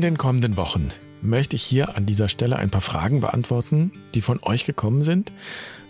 In 0.00 0.12
den 0.12 0.16
kommenden 0.16 0.56
Wochen 0.56 0.88
möchte 1.20 1.56
ich 1.56 1.62
hier 1.62 1.94
an 1.94 2.06
dieser 2.06 2.30
Stelle 2.30 2.56
ein 2.56 2.70
paar 2.70 2.80
Fragen 2.80 3.20
beantworten, 3.20 3.92
die 4.14 4.22
von 4.22 4.42
euch 4.42 4.64
gekommen 4.64 5.02
sind. 5.02 5.30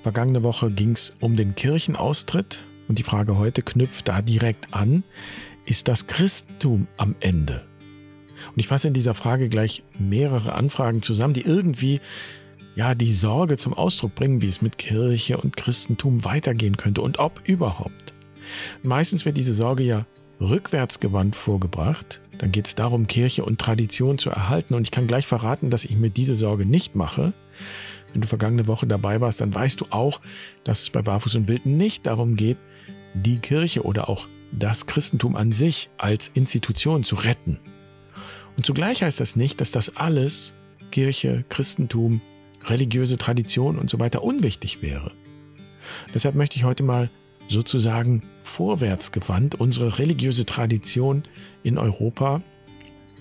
Vergangene 0.03 0.43
Woche 0.43 0.69
ging 0.73 0.95
es 0.95 1.15
um 1.21 1.37
den 1.37 1.55
Kirchenaustritt 1.55 2.65
und 2.89 2.99
die 2.99 3.05
Frage 3.05 3.39
heute 3.39 3.63
knüpft 3.63 4.09
da 4.09 4.21
direkt 4.21 4.75
an. 4.75 5.05
Ist 5.65 5.87
das 5.87 6.09
Christentum 6.09 6.89
am 6.97 7.15
Ende? 7.21 7.65
Und 8.49 8.59
ich 8.59 8.67
fasse 8.67 8.89
in 8.89 8.95
dieser 8.95 9.15
Frage 9.15 9.49
gleich 9.49 9.85
mehrere 10.01 10.55
Anfragen 10.55 11.03
zusammen, 11.03 11.35
die 11.35 11.43
irgendwie 11.43 12.01
ja 12.75 12.97
die 12.97 13.13
Sorge 13.13 13.59
zum 13.59 13.75
Ausdruck 13.75 14.17
bringen, 14.17 14.43
wie 14.43 14.49
es 14.49 14.61
mit 14.61 14.77
Kirche 14.77 15.39
und 15.39 15.57
Christentum 15.57 16.25
weitergehen 16.25 16.77
könnte 16.77 17.03
und 17.03 17.21
ob 17.21 17.43
überhaupt. 17.45 18.13
Meistens 18.83 19.25
wird 19.25 19.37
diese 19.37 19.55
Sorge 19.55 19.85
ja 19.85 20.05
rückwärtsgewandt 20.41 21.37
vorgebracht. 21.37 22.21
Dann 22.39 22.53
geht 22.53 22.67
es 22.67 22.75
darum, 22.75 23.07
Kirche 23.07 23.45
und 23.45 23.61
Tradition 23.61 24.19
zu 24.19 24.31
erhalten. 24.31 24.75
Und 24.75 24.83
ich 24.83 24.91
kann 24.91 25.07
gleich 25.07 25.27
verraten, 25.27 25.71
dass 25.71 25.85
ich 25.85 25.97
mir 25.97 26.11
diese 26.11 26.37
Sorge 26.37 26.65
nicht 26.65 26.95
mache. 26.95 27.33
Wenn 28.13 28.23
du 28.23 28.29
vergangene 28.29 28.67
Woche 28.67 28.87
dabei 28.87 29.21
warst, 29.21 29.41
dann 29.41 29.55
weißt 29.55 29.81
du 29.81 29.87
auch, 29.91 30.21
dass 30.65 30.83
es 30.83 30.91
bei 30.91 31.03
Barfuß 31.03 31.37
und 31.37 31.49
Wild 31.49 31.67
nicht 31.67 32.07
darum 32.07 32.35
geht, 32.35 32.59
die 33.15 33.39
Kirche 33.39 33.83
oder 33.83 34.09
auch 34.09 34.27
das 34.53 34.87
Christentum 34.87 35.37
an 35.37 35.53
sich 35.53 35.91
als 35.97 36.29
Institution 36.35 37.05
zu 37.05 37.15
retten. 37.17 37.61
Und 38.57 38.67
zugleich 38.67 39.03
heißt 39.03 39.21
das 39.21 39.37
nicht, 39.37 39.61
dass 39.61 39.71
das 39.71 39.97
alles, 39.97 40.55
Kirche, 40.91 41.45
Christentum, 41.49 42.21
religiöse 42.65 43.17
Tradition 43.17 43.79
und 43.79 43.89
so 43.89 44.01
weiter, 44.01 44.23
unwichtig 44.25 44.83
wäre. 44.83 45.13
Deshalb 46.15 46.35
möchte 46.35 46.57
ich 46.57 46.65
heute 46.65 46.83
mal 46.83 47.11
sozusagen 47.51 48.23
vorwärts 48.45 49.13
gewandt 49.13 49.57
unsere 49.57 49.99
religiöse 49.99 50.47
Tradition 50.47 51.25
in 51.63 51.77
Europa 51.77 52.43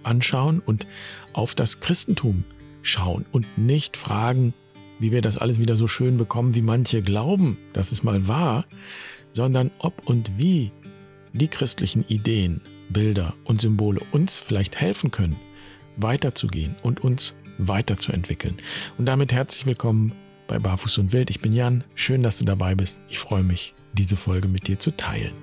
anschauen 0.03 0.61
und 0.65 0.87
auf 1.33 1.55
das 1.55 1.79
Christentum 1.79 2.45
schauen 2.81 3.25
und 3.31 3.57
nicht 3.57 3.97
fragen, 3.97 4.53
wie 4.99 5.11
wir 5.11 5.21
das 5.21 5.37
alles 5.37 5.59
wieder 5.59 5.75
so 5.75 5.87
schön 5.87 6.17
bekommen, 6.17 6.55
wie 6.55 6.61
manche 6.61 7.01
glauben, 7.01 7.57
dass 7.73 7.91
es 7.91 8.03
mal 8.03 8.27
war, 8.27 8.65
sondern 9.33 9.71
ob 9.79 10.07
und 10.07 10.37
wie 10.37 10.71
die 11.33 11.47
christlichen 11.47 12.03
Ideen, 12.07 12.61
Bilder 12.89 13.33
und 13.45 13.61
Symbole 13.61 14.01
uns 14.11 14.39
vielleicht 14.39 14.79
helfen 14.79 15.11
können, 15.11 15.37
weiterzugehen 15.97 16.75
und 16.83 17.03
uns 17.03 17.35
weiterzuentwickeln. 17.57 18.57
Und 18.97 19.05
damit 19.05 19.31
herzlich 19.31 19.65
willkommen 19.65 20.13
bei 20.47 20.59
Barfuß 20.59 20.97
und 20.99 21.13
Wild. 21.13 21.29
Ich 21.29 21.39
bin 21.39 21.53
Jan, 21.53 21.83
schön, 21.95 22.23
dass 22.23 22.37
du 22.37 22.45
dabei 22.45 22.73
bist. 22.75 22.99
Ich 23.09 23.19
freue 23.19 23.43
mich, 23.43 23.75
diese 23.99 24.15
Folge 24.15 24.47
mit 24.47 24.69
dir 24.69 24.79
zu 24.79 24.95
teilen. 24.95 25.33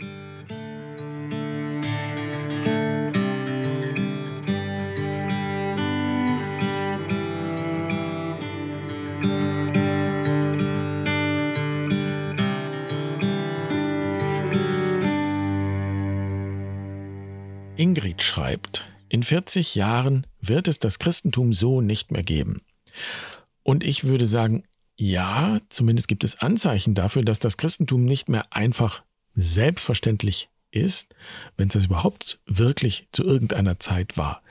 Ingrid 17.76 18.22
schreibt, 18.22 18.86
in 19.10 19.22
40 19.22 19.74
Jahren 19.74 20.26
wird 20.40 20.66
es 20.66 20.78
das 20.78 20.98
Christentum 20.98 21.52
so 21.52 21.82
nicht 21.82 22.10
mehr 22.10 22.22
geben. 22.22 22.62
Und 23.62 23.84
ich 23.84 24.04
würde 24.04 24.26
sagen, 24.26 24.64
ja, 24.96 25.60
zumindest 25.68 26.08
gibt 26.08 26.24
es 26.24 26.40
Anzeichen 26.40 26.94
dafür, 26.94 27.22
dass 27.22 27.38
das 27.38 27.58
Christentum 27.58 28.04
nicht 28.04 28.28
mehr 28.28 28.44
einfach 28.50 29.02
selbstverständlich 29.34 30.48
ist, 30.70 31.14
wenn 31.56 31.68
es 31.68 31.74
das 31.74 31.86
überhaupt 31.86 32.40
wirklich 32.46 33.06
zu 33.12 33.22
irgendeiner 33.22 33.78
Zeit 33.78 34.16
war. 34.16 34.42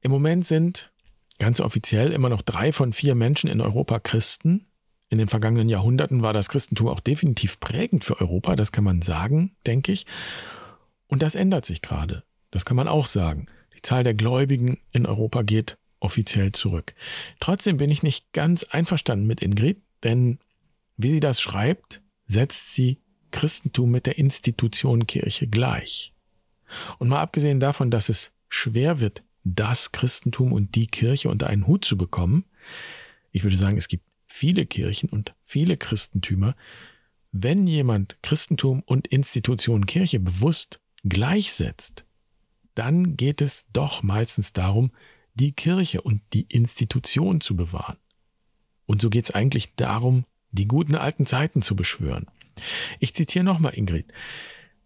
Im 0.00 0.10
Moment 0.10 0.44
sind 0.46 0.90
ganz 1.38 1.60
offiziell 1.60 2.12
immer 2.12 2.28
noch 2.28 2.42
drei 2.42 2.72
von 2.72 2.92
vier 2.92 3.14
Menschen 3.14 3.48
in 3.48 3.60
Europa 3.60 4.00
Christen. 4.00 4.66
In 5.08 5.18
den 5.18 5.28
vergangenen 5.28 5.68
Jahrhunderten 5.68 6.22
war 6.22 6.32
das 6.32 6.48
Christentum 6.48 6.88
auch 6.88 7.00
definitiv 7.00 7.60
prägend 7.60 8.04
für 8.04 8.20
Europa, 8.20 8.56
das 8.56 8.72
kann 8.72 8.84
man 8.84 9.02
sagen, 9.02 9.54
denke 9.66 9.92
ich. 9.92 10.06
Und 11.06 11.22
das 11.22 11.36
ändert 11.36 11.64
sich 11.64 11.80
gerade. 11.80 12.24
Das 12.50 12.64
kann 12.64 12.76
man 12.76 12.88
auch 12.88 13.06
sagen. 13.06 13.46
Die 13.76 13.82
Zahl 13.82 14.02
der 14.02 14.14
Gläubigen 14.14 14.78
in 14.90 15.06
Europa 15.06 15.42
geht 15.42 15.78
offiziell 16.00 16.52
zurück. 16.52 16.94
Trotzdem 17.40 17.76
bin 17.76 17.90
ich 17.90 18.02
nicht 18.02 18.32
ganz 18.32 18.64
einverstanden 18.64 19.26
mit 19.26 19.42
Ingrid, 19.42 19.80
denn 20.02 20.38
wie 20.96 21.10
sie 21.10 21.20
das 21.20 21.40
schreibt, 21.40 22.02
setzt 22.26 22.72
sie 22.72 23.00
Christentum 23.30 23.90
mit 23.90 24.06
der 24.06 24.18
Institution 24.18 25.06
Kirche 25.06 25.46
gleich. 25.46 26.14
Und 26.98 27.08
mal 27.08 27.20
abgesehen 27.20 27.60
davon, 27.60 27.90
dass 27.90 28.08
es 28.08 28.32
schwer 28.48 29.00
wird, 29.00 29.22
das 29.44 29.92
Christentum 29.92 30.52
und 30.52 30.74
die 30.74 30.86
Kirche 30.86 31.28
unter 31.28 31.46
einen 31.46 31.66
Hut 31.66 31.84
zu 31.84 31.96
bekommen, 31.96 32.44
ich 33.30 33.44
würde 33.44 33.56
sagen, 33.56 33.76
es 33.76 33.88
gibt 33.88 34.04
viele 34.26 34.66
Kirchen 34.66 35.08
und 35.08 35.34
viele 35.44 35.76
Christentümer, 35.76 36.56
wenn 37.32 37.66
jemand 37.66 38.16
Christentum 38.22 38.82
und 38.86 39.06
Institution 39.08 39.86
Kirche 39.86 40.20
bewusst 40.20 40.80
gleichsetzt, 41.04 42.04
dann 42.74 43.16
geht 43.16 43.40
es 43.40 43.66
doch 43.72 44.02
meistens 44.02 44.52
darum, 44.52 44.90
die 45.36 45.52
Kirche 45.52 46.02
und 46.02 46.22
die 46.32 46.46
Institution 46.48 47.40
zu 47.40 47.56
bewahren. 47.56 47.98
Und 48.86 49.00
so 49.00 49.10
geht 49.10 49.26
es 49.26 49.30
eigentlich 49.30 49.74
darum, 49.76 50.24
die 50.50 50.66
guten 50.66 50.94
alten 50.94 51.26
Zeiten 51.26 51.62
zu 51.62 51.76
beschwören. 51.76 52.26
Ich 53.00 53.14
zitiere 53.14 53.44
nochmal 53.44 53.74
Ingrid. 53.74 54.12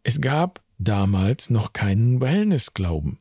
Es 0.02 0.20
gab 0.20 0.62
damals 0.78 1.50
noch 1.50 1.72
keinen 1.72 2.20
Wellness-Glauben, 2.20 3.20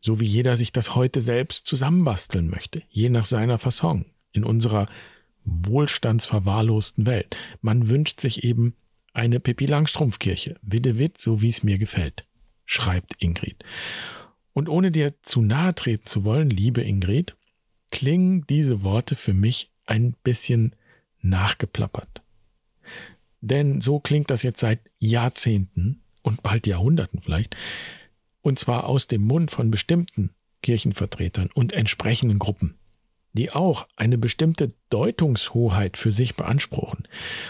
so 0.00 0.20
wie 0.20 0.24
jeder 0.24 0.56
sich 0.56 0.72
das 0.72 0.94
heute 0.94 1.20
selbst 1.20 1.66
zusammenbasteln 1.66 2.48
möchte, 2.48 2.82
je 2.88 3.08
nach 3.08 3.26
seiner 3.26 3.58
Fasson, 3.58 4.06
in 4.32 4.44
unserer 4.44 4.88
wohlstandsverwahrlosten 5.44 7.06
Welt. 7.06 7.36
Man 7.60 7.88
wünscht 7.88 8.20
sich 8.20 8.44
eben 8.44 8.74
eine 9.12 9.38
Pippi 9.38 9.66
Langstrumpfkirche, 9.66 10.58
Widdewitt, 10.62 11.18
so 11.18 11.42
wie 11.42 11.48
es 11.48 11.62
mir 11.62 11.78
gefällt, 11.78 12.26
schreibt 12.66 13.14
Ingrid. 13.22 13.62
Und 14.54 14.68
ohne 14.68 14.90
dir 14.90 15.12
zu 15.22 15.42
nahe 15.42 15.74
treten 15.74 16.06
zu 16.06 16.24
wollen, 16.24 16.48
liebe 16.48 16.80
Ingrid, 16.80 17.36
klingen 17.90 18.46
diese 18.46 18.82
Worte 18.82 19.16
für 19.16 19.34
mich 19.34 19.70
ein 19.84 20.14
bisschen 20.24 20.74
nachgeplappert. 21.20 22.22
Denn 23.40 23.80
so 23.80 24.00
klingt 24.00 24.30
das 24.30 24.42
jetzt 24.42 24.60
seit 24.60 24.80
Jahrzehnten 24.98 26.00
und 26.22 26.42
bald 26.42 26.66
Jahrhunderten 26.66 27.20
vielleicht, 27.20 27.56
und 28.40 28.58
zwar 28.58 28.84
aus 28.84 29.06
dem 29.06 29.22
Mund 29.22 29.50
von 29.50 29.70
bestimmten 29.70 30.30
Kirchenvertretern 30.62 31.50
und 31.52 31.72
entsprechenden 31.72 32.38
Gruppen, 32.38 32.76
die 33.34 33.50
auch 33.50 33.86
eine 33.96 34.16
bestimmte 34.16 34.68
Deutungshoheit 34.88 35.96
für 35.96 36.10
sich 36.10 36.36
beanspruchen 36.36 37.06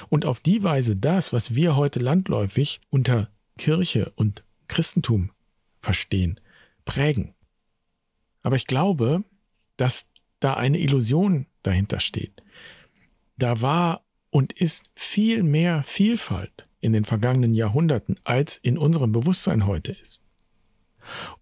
und 0.09 0.25
auf 0.25 0.41
die 0.41 0.63
Weise 0.65 0.97
das, 0.97 1.33
was 1.33 1.55
wir 1.55 1.77
heute 1.77 2.01
landläufig 2.01 2.81
unter 2.91 3.31
Kirche 3.57 4.13
und 4.17 4.43
Christentum 4.67 5.31
verstehen, 5.81 6.41
prägen. 6.85 7.35
Aber 8.43 8.57
ich 8.57 8.67
glaube, 8.67 9.25
dass 9.77 10.07
da 10.41 10.55
eine 10.55 10.79
Illusion 10.79 11.47
dahinter 11.63 12.01
steht. 12.01 12.43
Da 13.39 13.63
war 13.63 14.05
und 14.31 14.53
ist 14.53 14.91
viel 14.95 15.43
mehr 15.43 15.83
Vielfalt 15.83 16.69
in 16.81 16.93
den 16.93 17.05
vergangenen 17.05 17.55
Jahrhunderten, 17.55 18.17
als 18.25 18.59
in 18.59 18.77
unserem 18.77 19.13
Bewusstsein 19.13 19.67
heute 19.67 19.93
ist. 19.93 20.23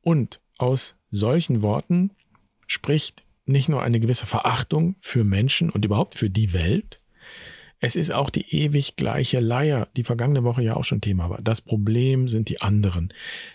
Und 0.00 0.40
aus 0.58 0.94
solchen 1.10 1.62
Worten 1.62 2.10
spricht 2.66 3.24
nicht 3.44 3.68
nur 3.68 3.82
eine 3.82 3.98
gewisse 3.98 4.26
Verachtung 4.26 4.94
für 5.00 5.24
Menschen 5.24 5.68
und 5.70 5.84
überhaupt 5.84 6.16
für 6.16 6.30
die 6.30 6.52
Welt, 6.52 7.01
es 7.84 7.96
ist 7.96 8.12
auch 8.12 8.30
die 8.30 8.48
ewig 8.54 8.94
gleiche 8.94 9.40
Leier, 9.40 9.88
die 9.96 10.04
vergangene 10.04 10.44
Woche 10.44 10.62
ja 10.62 10.76
auch 10.76 10.84
schon 10.84 11.00
Thema 11.00 11.28
war. 11.30 11.42
Das 11.42 11.60
Problem 11.60 12.28
sind 12.28 12.48
die 12.48 12.60
anderen. 12.60 13.12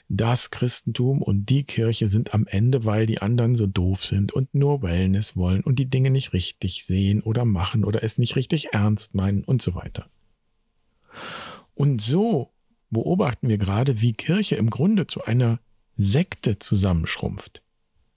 Das 0.10 0.52
Christentum 0.52 1.22
und 1.22 1.46
die 1.46 1.64
Kirche 1.64 2.10
sind 2.10 2.34
am 2.34 2.46
Ende, 2.46 2.84
weil 2.84 3.06
die 3.06 3.22
anderen 3.22 3.56
so 3.56 3.68
doof 3.68 4.04
sind 4.04 4.34
und 4.34 4.54
nur 4.54 4.82
Wellness 4.82 5.38
wollen 5.38 5.62
und 5.62 5.80
die 5.80 5.90
Dinge 5.90 6.10
nicht 6.10 6.34
richtig 6.34 6.84
sehen 6.84 7.22
oder 7.22 7.46
machen 7.46 7.86
oder 7.86 8.04
es 8.04 8.18
nicht 8.18 8.36
richtig 8.36 8.74
ernst 8.74 9.16
meinen 9.16 9.46
und 9.46 9.62
so 9.62 9.76
weiter. 9.76 10.10
Und 11.74 12.02
so 12.02 12.52
beobachten 12.90 13.48
wir 13.48 13.58
gerade, 13.58 14.02
wie 14.02 14.12
Kirche 14.12 14.58
im 14.58 14.70
Grunde 14.70 15.08
zu 15.08 15.24
einer 15.24 15.62
Sekte 15.96 16.60
zusammenschrumpft. 16.60 17.62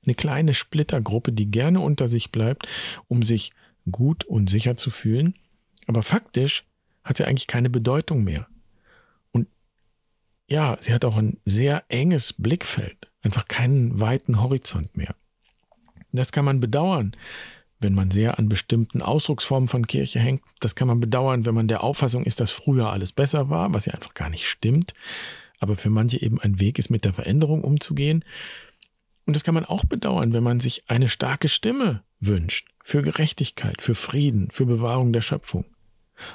Eine 0.05 0.17
kleine 0.17 0.55
Splittergruppe, 0.55 1.31
die 1.31 1.53
gerne 1.53 1.79
unter 1.79 2.09
sich 2.09 2.33
bleibt, 2.33 2.67
um 3.07 3.23
sich 3.23 3.53
gut 3.93 4.25
und 4.25 4.51
sicher 4.51 4.75
zu 4.75 4.91
fühlen 4.91 5.35
aber 5.87 6.03
faktisch 6.03 6.65
hat 7.05 7.17
sie 7.17 7.25
eigentlich 7.25 7.47
keine 7.47 7.71
Bedeutung 7.71 8.25
mehr. 8.25 8.47
Und 9.33 9.49
ja, 10.49 10.77
sie 10.81 10.93
hat 10.93 11.05
auch 11.05 11.17
ein 11.17 11.39
sehr 11.45 11.85
enges 11.89 12.33
Blickfeld, 12.33 13.11
einfach 13.23 13.47
keinen 13.49 14.01
weiten 14.01 14.41
Horizont 14.41 14.97
mehr. 14.97 15.15
Das 16.13 16.33
kann 16.33 16.45
man 16.45 16.61
bedauern, 16.61 17.13
wenn 17.79 17.95
man 17.95 18.11
sehr 18.11 18.39
an 18.39 18.49
bestimmten 18.49 19.01
Ausdrucksformen 19.01 19.69
von 19.69 19.87
Kirche 19.87 20.21
hängt. 20.21 20.43
Das 20.61 20.75
kann 20.75 20.89
man 20.89 21.01
bedauern, 21.01 21.47
wenn 21.47 21.55
man 21.55 21.69
der 21.69 21.83
Auffassung 21.83 22.25
ist, 22.25 22.41
dass 22.41 22.51
früher 22.51 22.91
alles 22.91 23.13
besser 23.13 23.49
war, 23.49 23.73
was 23.73 23.87
ja 23.87 23.95
einfach 23.95 24.15
gar 24.15 24.29
nicht 24.29 24.47
stimmt, 24.47 24.93
aber 25.59 25.77
für 25.77 25.91
manche 25.91 26.21
eben 26.21 26.41
ein 26.41 26.61
Weg 26.61 26.79
ist, 26.79 26.91
mit 26.91 27.05
der 27.05 27.15
Veränderung 27.15 27.65
umzugehen. 27.65 28.25
Und 29.27 29.37
das 29.37 29.45
kann 29.45 29.55
man 29.55 29.65
auch 29.65 29.85
bedauern, 29.85 30.33
wenn 30.33 30.43
man 30.43 30.61
sich 30.61 30.89
eine 30.89 31.09
starke 31.09 31.49
Stimme 31.49 32.03
wünscht 32.21 32.69
für 32.83 33.03
Gerechtigkeit, 33.03 33.83
für 33.83 33.95
Frieden, 33.95 34.51
für 34.51 34.67
Bewahrung 34.67 35.13
der 35.13 35.21
Schöpfung. 35.21 35.65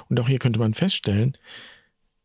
Und 0.08 0.18
auch 0.18 0.28
hier 0.28 0.38
könnte 0.38 0.58
man 0.58 0.74
feststellen, 0.74 1.36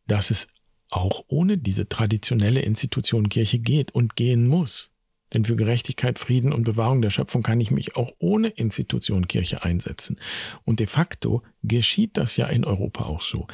dass 0.07 0.31
es 0.31 0.47
auch 0.89 1.23
ohne 1.27 1.57
diese 1.57 1.87
traditionelle 1.87 2.61
Institution 2.61 3.29
Kirche 3.29 3.59
geht 3.59 3.91
und 3.91 4.15
gehen 4.15 4.47
muss. 4.47 4.91
Denn 5.33 5.45
für 5.45 5.55
Gerechtigkeit, 5.55 6.19
Frieden 6.19 6.51
und 6.51 6.63
Bewahrung 6.63 7.01
der 7.01 7.09
Schöpfung 7.09 7.41
kann 7.41 7.61
ich 7.61 7.71
mich 7.71 7.95
auch 7.95 8.11
ohne 8.19 8.49
Institution 8.49 9.27
Kirche 9.29 9.63
einsetzen. 9.63 10.19
Und 10.65 10.81
de 10.81 10.87
facto 10.87 11.41
geschieht 11.63 12.17
das 12.17 12.35
ja 12.35 12.47
in 12.47 12.65
Europa 12.65 13.05
auch 13.05 13.21
so. 13.21 13.47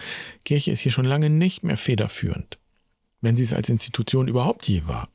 Kirche 0.43 0.71
ist 0.71 0.79
hier 0.79 0.91
schon 0.91 1.05
lange 1.05 1.29
nicht 1.29 1.63
mehr 1.63 1.77
federführend, 1.77 2.57
wenn 3.21 3.37
sie 3.37 3.43
es 3.43 3.53
als 3.53 3.69
Institution 3.69 4.27
überhaupt 4.27 4.67
je 4.67 4.87
war. 4.87 5.09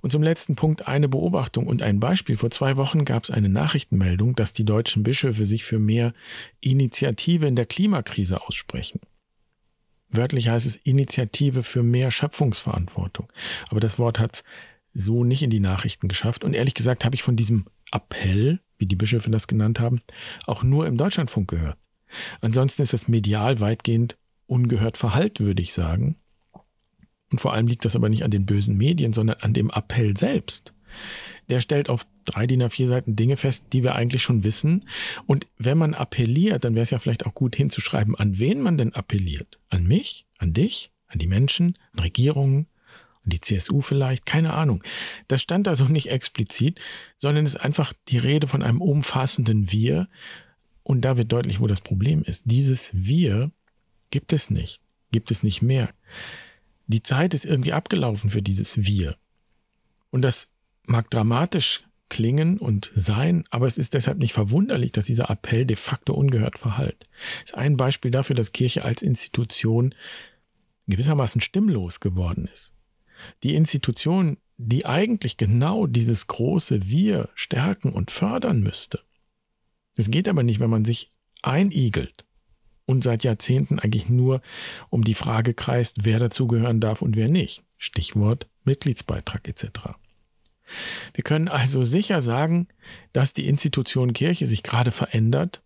Und 0.00 0.10
zum 0.10 0.22
letzten 0.22 0.56
Punkt 0.56 0.88
eine 0.88 1.08
Beobachtung 1.08 1.66
und 1.66 1.82
ein 1.82 2.00
Beispiel. 2.00 2.36
Vor 2.36 2.50
zwei 2.50 2.76
Wochen 2.76 3.04
gab 3.04 3.24
es 3.24 3.30
eine 3.30 3.48
Nachrichtenmeldung, 3.48 4.34
dass 4.34 4.52
die 4.52 4.64
deutschen 4.64 5.02
Bischöfe 5.02 5.44
sich 5.44 5.64
für 5.64 5.78
mehr 5.78 6.12
Initiative 6.60 7.46
in 7.46 7.56
der 7.56 7.66
Klimakrise 7.66 8.42
aussprechen. 8.42 9.00
Wörtlich 10.10 10.48
heißt 10.48 10.66
es 10.66 10.76
Initiative 10.76 11.62
für 11.62 11.82
mehr 11.82 12.10
Schöpfungsverantwortung. 12.10 13.32
Aber 13.68 13.80
das 13.80 13.98
Wort 13.98 14.18
hat 14.18 14.34
es 14.34 14.44
so 14.94 15.24
nicht 15.24 15.42
in 15.42 15.50
die 15.50 15.60
Nachrichten 15.60 16.08
geschafft. 16.08 16.44
Und 16.44 16.54
ehrlich 16.54 16.74
gesagt 16.74 17.04
habe 17.04 17.14
ich 17.14 17.22
von 17.22 17.36
diesem 17.36 17.66
Appell, 17.92 18.60
wie 18.78 18.86
die 18.86 18.96
Bischöfe 18.96 19.30
das 19.30 19.46
genannt 19.46 19.80
haben, 19.80 20.02
auch 20.46 20.62
nur 20.62 20.86
im 20.86 20.98
Deutschlandfunk 20.98 21.48
gehört. 21.48 21.78
Ansonsten 22.40 22.82
ist 22.82 22.92
das 22.92 23.08
medial 23.08 23.60
weitgehend 23.60 24.18
ungehört 24.46 24.98
verhallt, 24.98 25.40
würde 25.40 25.62
ich 25.62 25.72
sagen. 25.72 26.16
Und 27.32 27.40
vor 27.40 27.54
allem 27.54 27.66
liegt 27.66 27.84
das 27.84 27.96
aber 27.96 28.10
nicht 28.10 28.22
an 28.22 28.30
den 28.30 28.46
bösen 28.46 28.76
Medien, 28.76 29.14
sondern 29.14 29.38
an 29.40 29.54
dem 29.54 29.70
Appell 29.70 30.16
selbst. 30.16 30.74
Der 31.48 31.60
stellt 31.60 31.88
auf 31.88 32.06
drei 32.24 32.46
DIN 32.46 32.62
A4 32.62 32.86
Seiten 32.86 33.16
Dinge 33.16 33.36
fest, 33.36 33.66
die 33.72 33.82
wir 33.82 33.94
eigentlich 33.94 34.22
schon 34.22 34.44
wissen. 34.44 34.84
Und 35.26 35.48
wenn 35.58 35.78
man 35.78 35.94
appelliert, 35.94 36.64
dann 36.64 36.74
wäre 36.74 36.82
es 36.84 36.90
ja 36.90 36.98
vielleicht 36.98 37.26
auch 37.26 37.34
gut 37.34 37.56
hinzuschreiben, 37.56 38.14
an 38.14 38.38
wen 38.38 38.60
man 38.60 38.78
denn 38.78 38.94
appelliert. 38.94 39.58
An 39.70 39.84
mich? 39.84 40.26
An 40.38 40.52
dich? 40.52 40.92
An 41.08 41.18
die 41.18 41.26
Menschen? 41.26 41.78
An 41.92 42.00
Regierungen? 42.00 42.68
An 43.24 43.30
die 43.30 43.40
CSU 43.40 43.80
vielleicht? 43.80 44.26
Keine 44.26 44.52
Ahnung. 44.52 44.84
Das 45.26 45.42
stand 45.42 45.66
also 45.66 45.86
nicht 45.86 46.10
explizit, 46.10 46.80
sondern 47.16 47.44
es 47.44 47.54
ist 47.54 47.60
einfach 47.60 47.92
die 48.08 48.18
Rede 48.18 48.46
von 48.46 48.62
einem 48.62 48.80
umfassenden 48.80 49.72
Wir. 49.72 50.08
Und 50.82 51.00
da 51.02 51.16
wird 51.16 51.32
deutlich, 51.32 51.60
wo 51.60 51.66
das 51.66 51.80
Problem 51.80 52.22
ist. 52.22 52.42
Dieses 52.44 52.90
Wir 52.94 53.50
gibt 54.10 54.32
es 54.32 54.50
nicht. 54.50 54.80
Gibt 55.10 55.30
es 55.30 55.42
nicht 55.42 55.62
mehr 55.62 55.92
die 56.86 57.02
Zeit 57.02 57.34
ist 57.34 57.44
irgendwie 57.44 57.72
abgelaufen 57.72 58.30
für 58.30 58.42
dieses 58.42 58.84
Wir. 58.84 59.16
Und 60.10 60.22
das 60.22 60.48
mag 60.84 61.10
dramatisch 61.10 61.84
klingen 62.08 62.58
und 62.58 62.92
sein, 62.94 63.44
aber 63.50 63.66
es 63.66 63.78
ist 63.78 63.94
deshalb 63.94 64.18
nicht 64.18 64.34
verwunderlich, 64.34 64.92
dass 64.92 65.06
dieser 65.06 65.30
Appell 65.30 65.64
de 65.64 65.76
facto 65.76 66.12
ungehört 66.12 66.58
verhallt. 66.58 67.08
Das 67.40 67.52
ist 67.52 67.54
ein 67.54 67.78
Beispiel 67.78 68.10
dafür, 68.10 68.36
dass 68.36 68.52
Kirche 68.52 68.84
als 68.84 69.00
Institution 69.00 69.94
gewissermaßen 70.88 71.40
stimmlos 71.40 72.00
geworden 72.00 72.48
ist. 72.52 72.74
Die 73.42 73.54
Institution, 73.54 74.36
die 74.58 74.84
eigentlich 74.84 75.38
genau 75.38 75.86
dieses 75.86 76.26
große 76.26 76.86
Wir 76.86 77.30
stärken 77.34 77.92
und 77.92 78.10
fördern 78.10 78.60
müsste. 78.60 79.00
Es 79.94 80.10
geht 80.10 80.28
aber 80.28 80.42
nicht, 80.42 80.60
wenn 80.60 80.70
man 80.70 80.84
sich 80.84 81.12
einigelt 81.42 82.26
und 82.92 83.02
seit 83.02 83.24
Jahrzehnten 83.24 83.78
eigentlich 83.78 84.08
nur 84.08 84.40
um 84.90 85.02
die 85.02 85.14
Frage 85.14 85.54
kreist, 85.54 86.04
wer 86.04 86.18
dazugehören 86.18 86.80
darf 86.80 87.02
und 87.02 87.16
wer 87.16 87.28
nicht. 87.28 87.64
Stichwort 87.78 88.46
Mitgliedsbeitrag 88.64 89.48
etc. 89.48 89.66
Wir 91.14 91.24
können 91.24 91.48
also 91.48 91.84
sicher 91.84 92.22
sagen, 92.22 92.68
dass 93.12 93.32
die 93.32 93.48
Institution 93.48 94.12
Kirche 94.12 94.46
sich 94.46 94.62
gerade 94.62 94.92
verändert 94.92 95.62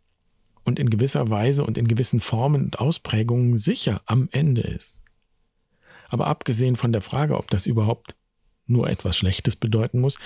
und 0.64 0.78
in 0.78 0.90
gewisser 0.90 1.30
Weise 1.30 1.64
und 1.64 1.78
in 1.78 1.88
gewissen 1.88 2.20
Formen 2.20 2.64
und 2.64 2.78
Ausprägungen 2.80 3.56
sicher 3.56 4.00
am 4.06 4.28
Ende 4.32 4.62
ist. 4.62 5.02
Aber 6.08 6.26
abgesehen 6.26 6.76
von 6.76 6.92
der 6.92 7.02
Frage, 7.02 7.36
ob 7.36 7.50
das 7.50 7.66
überhaupt 7.66 8.14
nur 8.66 8.88
etwas 8.88 9.16
Schlechtes 9.16 9.54
bedeuten 9.56 10.00
muss, 10.00 10.18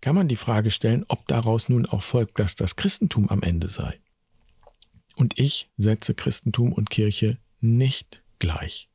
kann 0.00 0.14
man 0.14 0.28
die 0.28 0.36
Frage 0.36 0.70
stellen, 0.70 1.04
ob 1.08 1.26
daraus 1.28 1.68
nun 1.68 1.86
auch 1.86 2.02
folgt, 2.02 2.38
dass 2.38 2.56
das 2.56 2.76
Christentum 2.76 3.30
am 3.30 3.42
Ende 3.42 3.68
sei. 3.68 3.98
Und 5.16 5.40
ich 5.40 5.70
setze 5.76 6.14
Christentum 6.14 6.72
und 6.72 6.90
Kirche 6.90 7.38
nicht 7.60 8.22
gleich. 8.38 8.88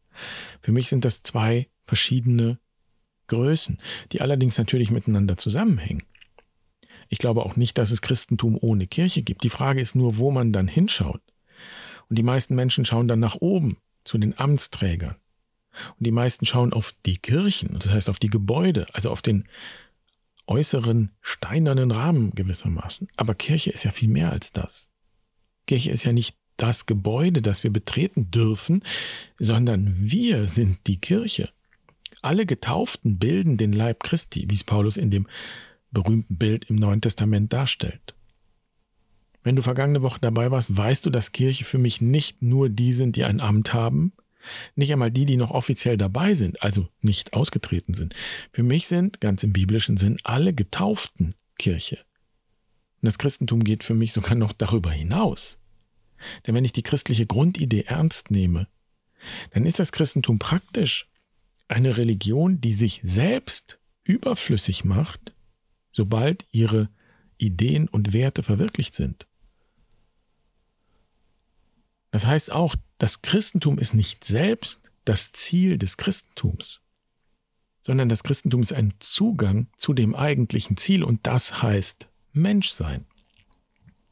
Für 0.61 0.71
mich 0.71 0.87
sind 0.87 1.03
das 1.03 1.23
zwei 1.23 1.67
verschiedene 1.83 2.59
Größen, 3.27 3.79
die 4.11 4.21
allerdings 4.21 4.57
natürlich 4.57 4.91
miteinander 4.91 5.35
zusammenhängen. 5.37 6.03
Ich 7.09 7.17
glaube 7.17 7.43
auch 7.43 7.55
nicht, 7.55 7.77
dass 7.77 7.91
es 7.91 8.01
Christentum 8.01 8.57
ohne 8.61 8.87
Kirche 8.87 9.23
gibt. 9.23 9.43
Die 9.43 9.49
Frage 9.49 9.81
ist 9.81 9.95
nur, 9.95 10.17
wo 10.17 10.31
man 10.31 10.53
dann 10.53 10.67
hinschaut. 10.67 11.21
Und 12.07 12.17
die 12.17 12.23
meisten 12.23 12.55
Menschen 12.55 12.85
schauen 12.85 13.07
dann 13.07 13.19
nach 13.19 13.35
oben 13.35 13.77
zu 14.03 14.17
den 14.17 14.37
Amtsträgern. 14.37 15.15
Und 15.97 16.05
die 16.05 16.11
meisten 16.11 16.45
schauen 16.45 16.71
auf 16.71 16.93
die 17.05 17.17
Kirchen, 17.17 17.79
das 17.79 17.91
heißt 17.91 18.09
auf 18.09 18.19
die 18.19 18.29
Gebäude, 18.29 18.85
also 18.93 19.09
auf 19.09 19.21
den 19.21 19.47
äußeren 20.45 21.11
steinernen 21.21 21.91
Rahmen 21.91 22.31
gewissermaßen. 22.31 23.07
Aber 23.15 23.33
Kirche 23.33 23.71
ist 23.71 23.83
ja 23.83 23.91
viel 23.91 24.09
mehr 24.09 24.31
als 24.31 24.51
das. 24.51 24.91
Kirche 25.67 25.91
ist 25.91 26.03
ja 26.03 26.11
nicht 26.11 26.35
das 26.57 26.85
Gebäude, 26.85 27.41
das 27.41 27.63
wir 27.63 27.71
betreten 27.71 28.29
dürfen, 28.31 28.83
sondern 29.39 29.95
wir 29.97 30.47
sind 30.47 30.79
die 30.87 30.97
Kirche. 30.97 31.49
Alle 32.21 32.45
Getauften 32.45 33.17
bilden 33.17 33.57
den 33.57 33.73
Leib 33.73 34.03
Christi, 34.03 34.45
wie 34.47 34.53
es 34.53 34.63
Paulus 34.63 34.97
in 34.97 35.09
dem 35.09 35.27
berühmten 35.91 36.37
Bild 36.37 36.65
im 36.69 36.75
Neuen 36.75 37.01
Testament 37.01 37.51
darstellt. 37.51 38.13
Wenn 39.43 39.55
du 39.55 39.63
vergangene 39.63 40.03
Woche 40.03 40.19
dabei 40.21 40.51
warst, 40.51 40.75
weißt 40.75 41.05
du, 41.05 41.09
dass 41.09 41.31
Kirche 41.31 41.65
für 41.65 41.79
mich 41.79 41.99
nicht 41.99 42.43
nur 42.43 42.69
die 42.69 42.93
sind, 42.93 43.15
die 43.15 43.25
ein 43.25 43.41
Amt 43.41 43.73
haben, 43.73 44.13
nicht 44.75 44.91
einmal 44.91 45.11
die, 45.11 45.25
die 45.25 45.37
noch 45.37 45.51
offiziell 45.51 45.97
dabei 45.97 46.35
sind, 46.35 46.61
also 46.61 46.87
nicht 47.01 47.33
ausgetreten 47.33 47.93
sind. 47.93 48.15
Für 48.51 48.63
mich 48.63 48.87
sind, 48.87 49.21
ganz 49.21 49.43
im 49.43 49.53
biblischen 49.53 49.97
Sinn, 49.97 50.19
alle 50.23 50.53
Getauften 50.53 51.35
Kirche. 51.57 51.99
Und 53.01 53.07
das 53.07 53.17
Christentum 53.17 53.63
geht 53.63 53.83
für 53.83 53.95
mich 53.95 54.13
sogar 54.13 54.35
noch 54.35 54.53
darüber 54.53 54.91
hinaus. 54.91 55.57
Denn 56.45 56.53
wenn 56.53 56.65
ich 56.65 56.73
die 56.73 56.83
christliche 56.83 57.25
Grundidee 57.25 57.83
ernst 57.87 58.29
nehme, 58.29 58.67
dann 59.51 59.65
ist 59.65 59.79
das 59.79 59.91
Christentum 59.91 60.37
praktisch 60.37 61.07
eine 61.67 61.97
Religion, 61.97 62.61
die 62.61 62.73
sich 62.73 63.01
selbst 63.03 63.79
überflüssig 64.03 64.83
macht, 64.83 65.33
sobald 65.91 66.45
ihre 66.51 66.89
Ideen 67.37 67.87
und 67.87 68.13
Werte 68.13 68.43
verwirklicht 68.43 68.93
sind. 68.93 69.25
Das 72.11 72.25
heißt 72.25 72.51
auch, 72.51 72.75
das 72.97 73.21
Christentum 73.21 73.79
ist 73.79 73.93
nicht 73.93 74.23
selbst 74.23 74.81
das 75.05 75.31
Ziel 75.31 75.77
des 75.77 75.97
Christentums, 75.97 76.81
sondern 77.81 78.09
das 78.09 78.23
Christentum 78.23 78.61
ist 78.61 78.73
ein 78.73 78.93
Zugang 78.99 79.67
zu 79.77 79.93
dem 79.93 80.13
eigentlichen 80.13 80.77
Ziel 80.77 81.03
und 81.03 81.25
das 81.25 81.63
heißt 81.63 82.10
Menschsein. 82.33 83.05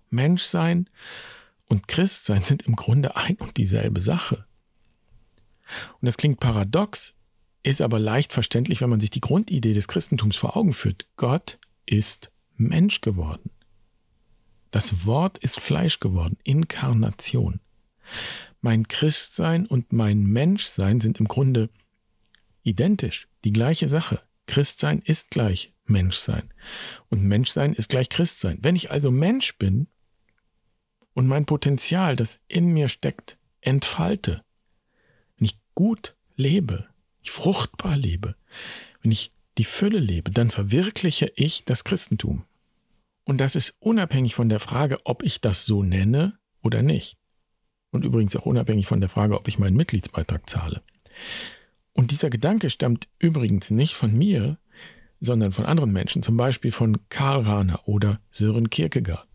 Menschsein 0.09 0.89
und 1.65 1.87
Christsein 1.87 2.43
sind 2.43 2.63
im 2.63 2.75
Grunde 2.75 3.15
ein 3.15 3.35
und 3.35 3.57
dieselbe 3.57 4.01
Sache. 4.01 4.45
Und 6.01 6.05
das 6.05 6.17
klingt 6.17 6.39
paradox, 6.39 7.13
ist 7.63 7.81
aber 7.81 7.99
leicht 7.99 8.33
verständlich, 8.33 8.81
wenn 8.81 8.89
man 8.89 8.99
sich 8.99 9.11
die 9.11 9.21
Grundidee 9.21 9.73
des 9.73 9.87
Christentums 9.87 10.37
vor 10.37 10.57
Augen 10.57 10.73
führt. 10.73 11.05
Gott 11.15 11.59
ist 11.85 12.31
Mensch 12.55 13.01
geworden. 13.01 13.51
Das 14.71 15.05
Wort 15.05 15.37
ist 15.39 15.59
Fleisch 15.59 15.99
geworden, 15.99 16.37
Inkarnation. 16.43 17.59
Mein 18.61 18.87
Christsein 18.87 19.65
und 19.65 19.93
mein 19.93 20.23
Menschsein 20.23 20.99
sind 20.99 21.19
im 21.19 21.27
Grunde 21.27 21.69
identisch, 22.63 23.27
die 23.43 23.53
gleiche 23.53 23.87
Sache. 23.87 24.21
Christsein 24.47 24.99
ist 24.99 25.29
gleich 25.29 25.73
Menschsein. 25.89 26.53
Und 27.09 27.23
Menschsein 27.23 27.73
ist 27.73 27.89
gleich 27.89 28.09
Christsein. 28.09 28.59
Wenn 28.61 28.75
ich 28.75 28.91
also 28.91 29.11
Mensch 29.11 29.57
bin 29.57 29.87
und 31.13 31.27
mein 31.27 31.45
Potenzial, 31.45 32.15
das 32.15 32.41
in 32.47 32.67
mir 32.73 32.89
steckt, 32.89 33.37
entfalte, 33.61 34.43
wenn 35.37 35.45
ich 35.45 35.59
gut 35.75 36.15
lebe, 36.35 36.87
ich 37.21 37.31
fruchtbar 37.31 37.97
lebe, 37.97 38.35
wenn 39.01 39.11
ich 39.11 39.33
die 39.57 39.65
Fülle 39.65 39.99
lebe, 39.99 40.31
dann 40.31 40.49
verwirkliche 40.49 41.31
ich 41.35 41.65
das 41.65 41.83
Christentum. 41.83 42.45
Und 43.25 43.39
das 43.39 43.55
ist 43.55 43.75
unabhängig 43.79 44.35
von 44.35 44.49
der 44.49 44.59
Frage, 44.59 44.97
ob 45.03 45.23
ich 45.23 45.41
das 45.41 45.65
so 45.65 45.83
nenne 45.83 46.39
oder 46.63 46.81
nicht. 46.81 47.17
Und 47.91 48.05
übrigens 48.05 48.35
auch 48.35 48.45
unabhängig 48.45 48.87
von 48.87 49.01
der 49.01 49.09
Frage, 49.09 49.35
ob 49.35 49.47
ich 49.47 49.59
meinen 49.59 49.75
Mitgliedsbeitrag 49.75 50.49
zahle. 50.49 50.81
Und 51.93 52.11
dieser 52.11 52.29
Gedanke 52.29 52.69
stammt 52.69 53.07
übrigens 53.17 53.71
nicht 53.71 53.93
von 53.93 54.17
mir, 54.17 54.57
sondern 55.19 55.51
von 55.51 55.65
anderen 55.65 55.91
Menschen, 55.91 56.23
zum 56.23 56.37
Beispiel 56.37 56.71
von 56.71 56.97
Karl 57.09 57.41
Rahner 57.41 57.87
oder 57.87 58.19
Sören 58.31 58.69
Kierkegaard. 58.69 59.27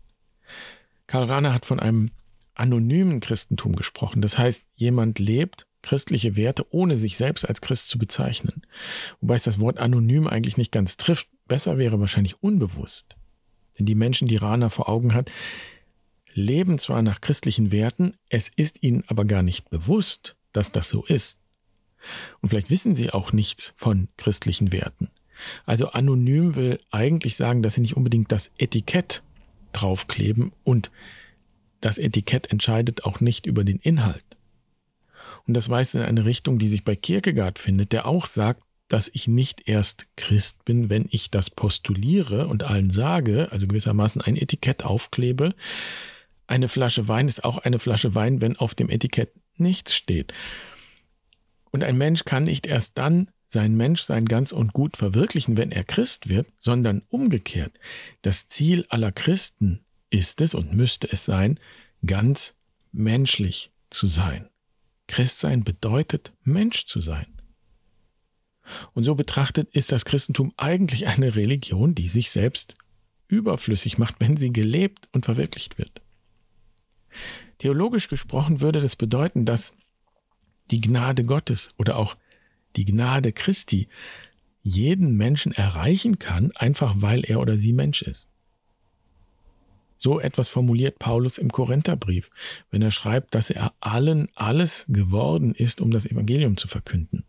Karl 1.07 1.25
Rahner 1.25 1.53
hat 1.53 1.65
von 1.65 1.79
einem 1.79 2.11
anonymen 2.55 3.19
Christentum 3.19 3.75
gesprochen. 3.75 4.21
Das 4.21 4.37
heißt, 4.37 4.65
jemand 4.75 5.19
lebt 5.19 5.67
christliche 5.81 6.35
Werte, 6.35 6.65
ohne 6.71 6.97
sich 6.97 7.17
selbst 7.17 7.47
als 7.47 7.61
Christ 7.61 7.89
zu 7.89 7.99
bezeichnen. 7.99 8.65
Wobei 9.21 9.35
es 9.35 9.43
das 9.43 9.59
Wort 9.59 9.77
anonym 9.77 10.27
eigentlich 10.27 10.57
nicht 10.57 10.71
ganz 10.71 10.97
trifft. 10.97 11.27
Besser 11.47 11.77
wäre 11.77 11.99
wahrscheinlich 11.99 12.41
unbewusst. 12.41 13.15
Denn 13.77 13.85
die 13.85 13.95
Menschen, 13.95 14.27
die 14.27 14.37
Rana 14.37 14.69
vor 14.69 14.89
Augen 14.89 15.13
hat, 15.13 15.31
leben 16.33 16.79
zwar 16.79 17.01
nach 17.01 17.21
christlichen 17.21 17.71
Werten, 17.71 18.15
es 18.29 18.49
ist 18.55 18.81
ihnen 18.81 19.03
aber 19.07 19.25
gar 19.25 19.43
nicht 19.43 19.69
bewusst, 19.69 20.35
dass 20.53 20.71
das 20.71 20.89
so 20.89 21.05
ist. 21.05 21.37
Und 22.41 22.49
vielleicht 22.49 22.69
wissen 22.69 22.95
sie 22.95 23.11
auch 23.11 23.31
nichts 23.31 23.73
von 23.75 24.09
christlichen 24.17 24.71
Werten. 24.71 25.09
Also 25.65 25.89
anonym 25.89 26.55
will 26.55 26.79
eigentlich 26.91 27.35
sagen, 27.35 27.61
dass 27.61 27.75
sie 27.75 27.81
nicht 27.81 27.97
unbedingt 27.97 28.31
das 28.31 28.51
Etikett 28.57 29.23
draufkleben 29.73 30.51
und 30.63 30.91
das 31.81 31.97
Etikett 31.97 32.51
entscheidet 32.51 33.05
auch 33.05 33.19
nicht 33.19 33.45
über 33.45 33.63
den 33.63 33.77
Inhalt. 33.77 34.23
Und 35.47 35.53
das 35.53 35.69
weist 35.69 35.95
in 35.95 36.01
eine 36.01 36.25
Richtung, 36.25 36.57
die 36.57 36.67
sich 36.67 36.83
bei 36.83 36.95
Kierkegaard 36.95 37.59
findet, 37.59 37.91
der 37.91 38.07
auch 38.07 38.25
sagt, 38.25 38.63
dass 38.87 39.09
ich 39.13 39.27
nicht 39.27 39.67
erst 39.67 40.05
Christ 40.15 40.63
bin, 40.65 40.89
wenn 40.89 41.07
ich 41.09 41.31
das 41.31 41.49
postuliere 41.49 42.47
und 42.47 42.63
allen 42.63 42.89
sage, 42.89 43.51
also 43.51 43.67
gewissermaßen 43.67 44.21
ein 44.21 44.35
Etikett 44.35 44.85
aufklebe. 44.85 45.55
Eine 46.47 46.67
Flasche 46.67 47.07
Wein 47.07 47.27
ist 47.27 47.43
auch 47.43 47.57
eine 47.57 47.79
Flasche 47.79 48.13
Wein, 48.15 48.41
wenn 48.41 48.57
auf 48.57 48.75
dem 48.75 48.89
Etikett 48.89 49.31
nichts 49.57 49.95
steht. 49.95 50.33
Und 51.71 51.83
ein 51.83 51.97
Mensch 51.97 52.23
kann 52.23 52.43
nicht 52.43 52.67
erst 52.67 52.97
dann 52.97 53.29
sein 53.55 53.75
Menschsein 53.75 54.25
ganz 54.25 54.51
und 54.51 54.73
gut 54.73 54.97
verwirklichen, 54.97 55.55
wenn 55.55 55.71
er 55.71 55.85
Christ 55.85 56.27
wird, 56.27 56.47
sondern 56.59 57.03
umgekehrt. 57.07 57.79
Das 58.21 58.49
Ziel 58.49 58.85
aller 58.89 59.13
Christen 59.13 59.85
ist 60.09 60.41
es 60.41 60.53
und 60.53 60.73
müsste 60.73 61.09
es 61.09 61.23
sein, 61.23 61.57
ganz 62.05 62.53
menschlich 62.91 63.71
zu 63.89 64.07
sein. 64.07 64.49
Christsein 65.07 65.63
bedeutet, 65.63 66.33
Mensch 66.43 66.85
zu 66.85 66.99
sein. 66.99 67.27
Und 68.93 69.05
so 69.05 69.15
betrachtet 69.15 69.69
ist 69.71 69.93
das 69.93 70.03
Christentum 70.03 70.51
eigentlich 70.57 71.07
eine 71.07 71.37
Religion, 71.37 71.95
die 71.95 72.09
sich 72.09 72.31
selbst 72.31 72.75
überflüssig 73.29 73.97
macht, 73.97 74.15
wenn 74.19 74.35
sie 74.35 74.51
gelebt 74.51 75.07
und 75.13 75.23
verwirklicht 75.23 75.77
wird. 75.77 76.01
Theologisch 77.59 78.09
gesprochen 78.09 78.59
würde 78.59 78.81
das 78.81 78.97
bedeuten, 78.97 79.45
dass 79.45 79.73
die 80.71 80.81
Gnade 80.81 81.23
Gottes 81.23 81.69
oder 81.77 81.95
auch 81.95 82.17
die 82.75 82.85
Gnade 82.85 83.31
Christi 83.31 83.87
jeden 84.61 85.15
Menschen 85.15 85.51
erreichen 85.51 86.17
kann, 86.19 86.51
einfach 86.55 86.95
weil 86.97 87.23
er 87.23 87.39
oder 87.39 87.57
sie 87.57 87.73
Mensch 87.73 88.01
ist. 88.01 88.29
So 89.97 90.19
etwas 90.19 90.49
formuliert 90.49 90.99
Paulus 90.99 91.37
im 91.37 91.51
Korintherbrief, 91.51 92.29
wenn 92.69 92.81
er 92.81 92.91
schreibt, 92.91 93.33
dass 93.33 93.49
er 93.49 93.73
allen 93.79 94.29
alles 94.35 94.85
geworden 94.89 95.53
ist, 95.53 95.81
um 95.81 95.91
das 95.91 96.05
Evangelium 96.05 96.57
zu 96.57 96.67
verkünden. 96.67 97.23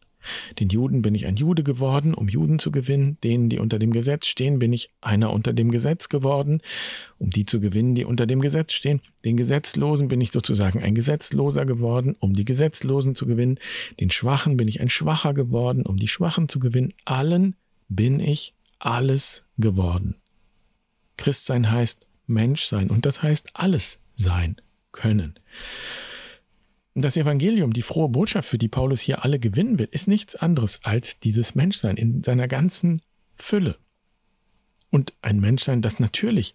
Den 0.59 0.68
Juden 0.68 1.02
bin 1.02 1.14
ich 1.14 1.26
ein 1.26 1.37
Jude 1.37 1.62
geworden, 1.62 2.14
um 2.14 2.28
Juden 2.28 2.59
zu 2.59 2.71
gewinnen. 2.71 3.18
Denen, 3.23 3.49
die 3.49 3.59
unter 3.59 3.78
dem 3.78 3.92
Gesetz 3.92 4.26
stehen, 4.26 4.59
bin 4.59 4.73
ich 4.73 4.90
einer 5.00 5.33
unter 5.33 5.52
dem 5.52 5.71
Gesetz 5.71 6.09
geworden, 6.09 6.61
um 7.18 7.30
die 7.30 7.45
zu 7.45 7.61
gewinnen, 7.61 7.95
die 7.95 8.04
unter 8.04 8.26
dem 8.26 8.40
Gesetz 8.40 8.73
stehen. 8.73 9.00
Den 9.25 9.37
Gesetzlosen 9.37 10.09
bin 10.09 10.21
ich 10.21 10.30
sozusagen 10.30 10.83
ein 10.83 10.95
Gesetzloser 10.95 11.64
geworden, 11.64 12.16
um 12.18 12.35
die 12.35 12.45
Gesetzlosen 12.45 13.14
zu 13.14 13.26
gewinnen. 13.26 13.59
Den 14.00 14.11
Schwachen 14.11 14.56
bin 14.56 14.68
ich 14.68 14.80
ein 14.80 14.90
Schwacher 14.90 15.35
geworden, 15.35 15.85
um 15.87 15.97
die 15.97 16.09
Schwachen 16.09 16.49
zu 16.49 16.59
gewinnen. 16.59 16.92
Allen 17.04 17.56
bin 17.88 18.21
ich 18.21 18.54
alles 18.78 19.45
geworden. 19.59 20.16
Christsein 21.16 21.71
heißt 21.71 22.06
Mensch 22.26 22.64
sein 22.64 22.90
und 22.90 23.06
das 23.06 23.23
heißt 23.23 23.49
alles 23.54 23.99
sein 24.14 24.56
können. 24.92 25.35
Das 26.99 27.19
Evangelium, 27.19 27.75
die 27.75 27.83
frohe 27.83 28.09
Botschaft, 28.09 28.49
für 28.49 28.57
die 28.57 28.69
Paulus 28.69 29.03
hier 29.03 29.23
alle 29.23 29.38
gewinnen 29.38 29.79
will, 29.79 29.88
ist 29.91 30.09
nichts 30.09 30.35
anderes 30.35 30.81
als 30.83 31.21
dieses 31.21 31.55
Menschsein 31.55 31.99
in 31.99 32.23
seiner 32.23 32.49
ganzen 32.49 33.03
Fülle. 33.35 33.76
Und 34.88 35.12
ein 35.21 35.38
Menschsein, 35.38 35.83
das 35.83 36.00
natürlich 36.00 36.55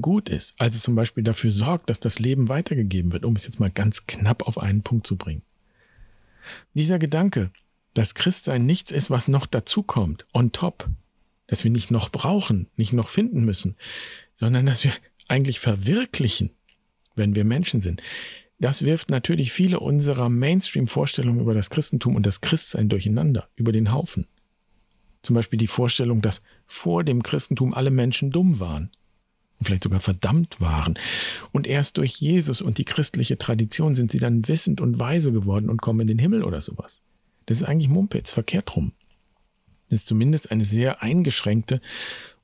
gut 0.00 0.30
ist, 0.30 0.58
also 0.58 0.78
zum 0.78 0.94
Beispiel 0.94 1.22
dafür 1.22 1.50
sorgt, 1.50 1.90
dass 1.90 2.00
das 2.00 2.18
Leben 2.18 2.48
weitergegeben 2.48 3.12
wird, 3.12 3.26
um 3.26 3.36
es 3.36 3.44
jetzt 3.44 3.60
mal 3.60 3.70
ganz 3.70 4.06
knapp 4.06 4.48
auf 4.48 4.56
einen 4.56 4.82
Punkt 4.82 5.06
zu 5.06 5.16
bringen. 5.16 5.42
Dieser 6.72 6.98
Gedanke, 6.98 7.50
dass 7.92 8.14
Christsein 8.14 8.64
nichts 8.64 8.90
ist, 8.90 9.10
was 9.10 9.28
noch 9.28 9.44
dazukommt, 9.44 10.24
on 10.32 10.50
top, 10.50 10.88
dass 11.46 11.62
wir 11.62 11.70
nicht 11.70 11.90
noch 11.90 12.08
brauchen, 12.08 12.68
nicht 12.76 12.94
noch 12.94 13.08
finden 13.08 13.44
müssen, 13.44 13.76
sondern 14.34 14.64
dass 14.64 14.84
wir 14.84 14.92
eigentlich 15.26 15.60
verwirklichen, 15.60 16.52
wenn 17.16 17.34
wir 17.34 17.44
Menschen 17.44 17.82
sind, 17.82 18.02
das 18.58 18.82
wirft 18.82 19.10
natürlich 19.10 19.52
viele 19.52 19.80
unserer 19.80 20.28
Mainstream-Vorstellungen 20.28 21.40
über 21.40 21.54
das 21.54 21.70
Christentum 21.70 22.16
und 22.16 22.26
das 22.26 22.40
Christsein 22.40 22.88
durcheinander, 22.88 23.48
über 23.54 23.72
den 23.72 23.92
Haufen. 23.92 24.26
Zum 25.22 25.34
Beispiel 25.34 25.58
die 25.58 25.66
Vorstellung, 25.66 26.22
dass 26.22 26.42
vor 26.66 27.04
dem 27.04 27.22
Christentum 27.22 27.74
alle 27.74 27.90
Menschen 27.90 28.30
dumm 28.30 28.60
waren 28.60 28.90
und 29.58 29.66
vielleicht 29.66 29.84
sogar 29.84 30.00
verdammt 30.00 30.60
waren. 30.60 30.98
Und 31.52 31.66
erst 31.66 31.98
durch 31.98 32.16
Jesus 32.16 32.60
und 32.60 32.78
die 32.78 32.84
christliche 32.84 33.38
Tradition 33.38 33.94
sind 33.94 34.10
sie 34.10 34.18
dann 34.18 34.46
wissend 34.48 34.80
und 34.80 34.98
weise 34.98 35.32
geworden 35.32 35.70
und 35.70 35.82
kommen 35.82 36.00
in 36.00 36.06
den 36.06 36.18
Himmel 36.18 36.44
oder 36.44 36.60
sowas. 36.60 37.02
Das 37.46 37.58
ist 37.58 37.66
eigentlich 37.66 37.88
Mumpitz, 37.88 38.32
verkehrt 38.32 38.74
rum. 38.76 38.92
Das 39.88 40.00
ist 40.00 40.08
zumindest 40.08 40.50
eine 40.50 40.64
sehr 40.64 41.02
eingeschränkte 41.02 41.80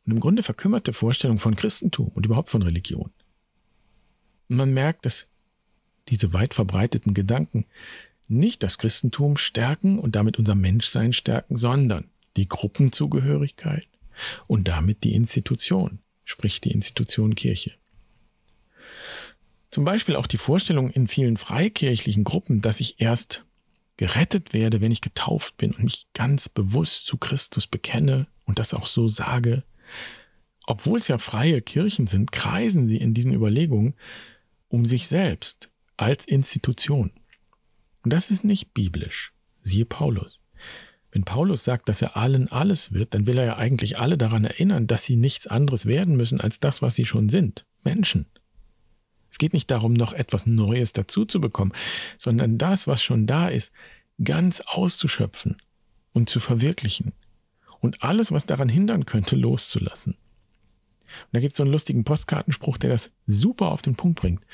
und 0.06 0.12
im 0.12 0.20
Grunde 0.20 0.42
verkümmerte 0.42 0.92
Vorstellung 0.92 1.38
von 1.38 1.56
Christentum 1.56 2.08
und 2.08 2.26
überhaupt 2.26 2.50
von 2.50 2.62
Religion. 2.62 3.10
Und 4.48 4.56
man 4.56 4.72
merkt, 4.72 5.06
dass 5.06 5.26
diese 6.08 6.32
weit 6.32 6.54
verbreiteten 6.54 7.14
Gedanken 7.14 7.66
nicht 8.28 8.62
das 8.62 8.78
Christentum 8.78 9.36
stärken 9.36 9.98
und 9.98 10.16
damit 10.16 10.38
unser 10.38 10.54
Menschsein 10.54 11.12
stärken, 11.12 11.56
sondern 11.56 12.10
die 12.36 12.48
Gruppenzugehörigkeit 12.48 13.86
und 14.46 14.68
damit 14.68 15.04
die 15.04 15.14
Institution, 15.14 15.98
sprich 16.24 16.60
die 16.60 16.72
Institution 16.72 17.34
Kirche. 17.34 17.72
Zum 19.70 19.84
Beispiel 19.84 20.16
auch 20.16 20.26
die 20.26 20.38
Vorstellung 20.38 20.90
in 20.90 21.08
vielen 21.08 21.36
freikirchlichen 21.36 22.24
Gruppen, 22.24 22.62
dass 22.62 22.80
ich 22.80 23.00
erst 23.00 23.44
gerettet 23.96 24.52
werde, 24.52 24.80
wenn 24.80 24.92
ich 24.92 25.00
getauft 25.00 25.56
bin 25.56 25.72
und 25.72 25.84
mich 25.84 26.06
ganz 26.14 26.48
bewusst 26.48 27.06
zu 27.06 27.16
Christus 27.16 27.66
bekenne 27.66 28.26
und 28.44 28.58
das 28.58 28.74
auch 28.74 28.86
so 28.86 29.08
sage. 29.08 29.64
Obwohl 30.66 30.98
es 30.98 31.08
ja 31.08 31.18
freie 31.18 31.60
Kirchen 31.60 32.06
sind, 32.06 32.32
kreisen 32.32 32.86
sie 32.86 32.96
in 32.96 33.14
diesen 33.14 33.32
Überlegungen 33.32 33.94
um 34.68 34.86
sich 34.86 35.06
selbst, 35.06 35.70
als 35.96 36.26
Institution. 36.26 37.12
Und 38.02 38.12
das 38.12 38.30
ist 38.30 38.44
nicht 38.44 38.74
biblisch. 38.74 39.32
Siehe 39.62 39.84
Paulus. 39.86 40.42
Wenn 41.10 41.24
Paulus 41.24 41.62
sagt, 41.62 41.88
dass 41.88 42.02
er 42.02 42.16
allen 42.16 42.50
alles 42.50 42.92
wird, 42.92 43.14
dann 43.14 43.26
will 43.26 43.38
er 43.38 43.44
ja 43.44 43.56
eigentlich 43.56 43.98
alle 43.98 44.18
daran 44.18 44.44
erinnern, 44.44 44.88
dass 44.88 45.04
sie 45.04 45.16
nichts 45.16 45.46
anderes 45.46 45.86
werden 45.86 46.16
müssen 46.16 46.40
als 46.40 46.58
das, 46.58 46.82
was 46.82 46.96
sie 46.96 47.06
schon 47.06 47.28
sind. 47.28 47.64
Menschen. 47.84 48.26
Es 49.30 49.38
geht 49.38 49.52
nicht 49.52 49.70
darum, 49.70 49.94
noch 49.94 50.12
etwas 50.12 50.46
Neues 50.46 50.92
dazu 50.92 51.24
zu 51.24 51.40
bekommen, 51.40 51.72
sondern 52.18 52.58
das, 52.58 52.86
was 52.86 53.02
schon 53.02 53.26
da 53.26 53.48
ist, 53.48 53.72
ganz 54.22 54.60
auszuschöpfen 54.60 55.56
und 56.12 56.28
zu 56.28 56.40
verwirklichen. 56.40 57.12
Und 57.80 58.02
alles, 58.02 58.32
was 58.32 58.46
daran 58.46 58.68
hindern 58.68 59.06
könnte, 59.06 59.36
loszulassen. 59.36 60.14
Und 60.14 61.28
da 61.32 61.40
gibt 61.40 61.52
es 61.52 61.58
so 61.58 61.62
einen 61.62 61.72
lustigen 61.72 62.04
Postkartenspruch, 62.04 62.78
der 62.78 62.90
das 62.90 63.12
super 63.26 63.70
auf 63.70 63.82
den 63.82 63.94
Punkt 63.94 64.20
bringt. 64.20 64.44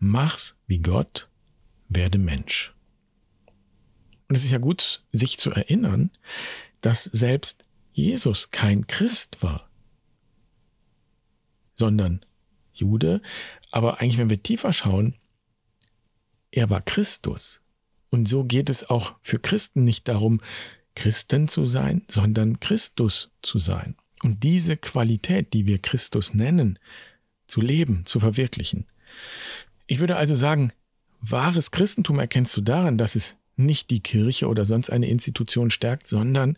Mach's 0.00 0.56
wie 0.66 0.78
Gott, 0.78 1.28
werde 1.90 2.18
Mensch. 2.18 2.74
Und 4.28 4.36
es 4.36 4.44
ist 4.44 4.50
ja 4.50 4.58
gut, 4.58 5.04
sich 5.12 5.38
zu 5.38 5.50
erinnern, 5.50 6.10
dass 6.80 7.04
selbst 7.04 7.64
Jesus 7.92 8.50
kein 8.50 8.86
Christ 8.86 9.42
war, 9.42 9.68
sondern 11.74 12.24
Jude. 12.72 13.20
Aber 13.70 14.00
eigentlich, 14.00 14.16
wenn 14.16 14.30
wir 14.30 14.42
tiefer 14.42 14.72
schauen, 14.72 15.16
er 16.50 16.70
war 16.70 16.80
Christus. 16.80 17.60
Und 18.08 18.26
so 18.26 18.44
geht 18.44 18.70
es 18.70 18.88
auch 18.88 19.16
für 19.20 19.38
Christen 19.38 19.84
nicht 19.84 20.08
darum, 20.08 20.40
Christen 20.94 21.46
zu 21.46 21.66
sein, 21.66 22.06
sondern 22.08 22.58
Christus 22.58 23.30
zu 23.42 23.58
sein. 23.58 23.96
Und 24.22 24.42
diese 24.42 24.76
Qualität, 24.76 25.52
die 25.52 25.66
wir 25.66 25.78
Christus 25.78 26.32
nennen, 26.32 26.78
zu 27.46 27.60
leben, 27.60 28.06
zu 28.06 28.18
verwirklichen. 28.18 28.86
Ich 29.90 29.98
würde 29.98 30.14
also 30.14 30.36
sagen, 30.36 30.72
wahres 31.20 31.72
Christentum 31.72 32.20
erkennst 32.20 32.56
du 32.56 32.60
daran, 32.60 32.96
dass 32.96 33.16
es 33.16 33.36
nicht 33.56 33.90
die 33.90 33.98
Kirche 33.98 34.46
oder 34.46 34.64
sonst 34.64 34.88
eine 34.88 35.08
Institution 35.08 35.68
stärkt, 35.68 36.06
sondern 36.06 36.56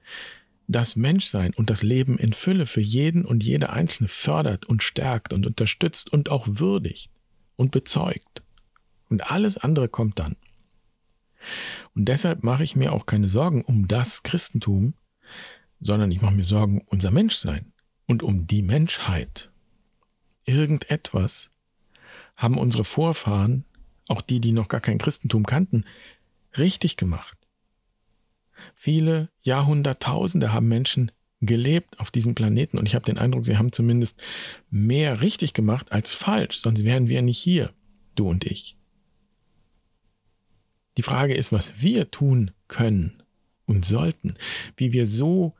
das 0.68 0.96
Menschsein 0.96 1.54
und 1.54 1.70
das 1.70 1.82
Leben 1.82 2.18
in 2.18 2.34
Fülle 2.34 2.66
für 2.66 2.82
jeden 2.82 3.24
und 3.24 3.42
jede 3.42 3.70
Einzelne 3.70 4.08
fördert 4.08 4.66
und 4.66 4.82
stärkt 4.82 5.32
und 5.32 5.46
unterstützt 5.46 6.12
und 6.12 6.28
auch 6.30 6.46
würdigt 6.46 7.10
und 7.56 7.70
bezeugt. 7.70 8.42
Und 9.08 9.30
alles 9.30 9.56
andere 9.56 9.88
kommt 9.88 10.18
dann. 10.18 10.36
Und 11.94 12.04
deshalb 12.10 12.42
mache 12.42 12.64
ich 12.64 12.76
mir 12.76 12.92
auch 12.92 13.06
keine 13.06 13.30
Sorgen 13.30 13.62
um 13.62 13.88
das 13.88 14.24
Christentum, 14.24 14.92
sondern 15.80 16.12
ich 16.12 16.20
mache 16.20 16.34
mir 16.34 16.44
Sorgen 16.44 16.82
um 16.82 16.86
unser 16.88 17.10
Menschsein 17.10 17.72
und 18.06 18.22
um 18.22 18.46
die 18.46 18.62
Menschheit. 18.62 19.50
Irgendetwas 20.44 21.48
haben 22.36 22.58
unsere 22.58 22.84
Vorfahren, 22.84 23.64
auch 24.08 24.20
die, 24.20 24.40
die 24.40 24.52
noch 24.52 24.68
gar 24.68 24.80
kein 24.80 24.98
Christentum 24.98 25.46
kannten, 25.46 25.84
richtig 26.56 26.96
gemacht. 26.96 27.38
Viele 28.74 29.30
Jahrhunderttausende 29.42 30.52
haben 30.52 30.68
Menschen 30.68 31.12
gelebt 31.40 31.98
auf 31.98 32.10
diesem 32.10 32.34
Planeten 32.34 32.78
und 32.78 32.86
ich 32.86 32.94
habe 32.94 33.04
den 33.04 33.18
Eindruck, 33.18 33.44
sie 33.44 33.56
haben 33.58 33.72
zumindest 33.72 34.20
mehr 34.70 35.22
richtig 35.22 35.54
gemacht 35.54 35.90
als 35.90 36.12
falsch, 36.12 36.58
sonst 36.58 36.84
wären 36.84 37.08
wir 37.08 37.20
nicht 37.22 37.38
hier, 37.38 37.72
du 38.14 38.28
und 38.28 38.44
ich. 38.44 38.76
Die 40.96 41.02
Frage 41.02 41.34
ist, 41.34 41.52
was 41.52 41.82
wir 41.82 42.10
tun 42.10 42.52
können 42.68 43.22
und 43.66 43.84
sollten, 43.84 44.34
wie 44.76 44.92
wir 44.92 45.06
so 45.06 45.54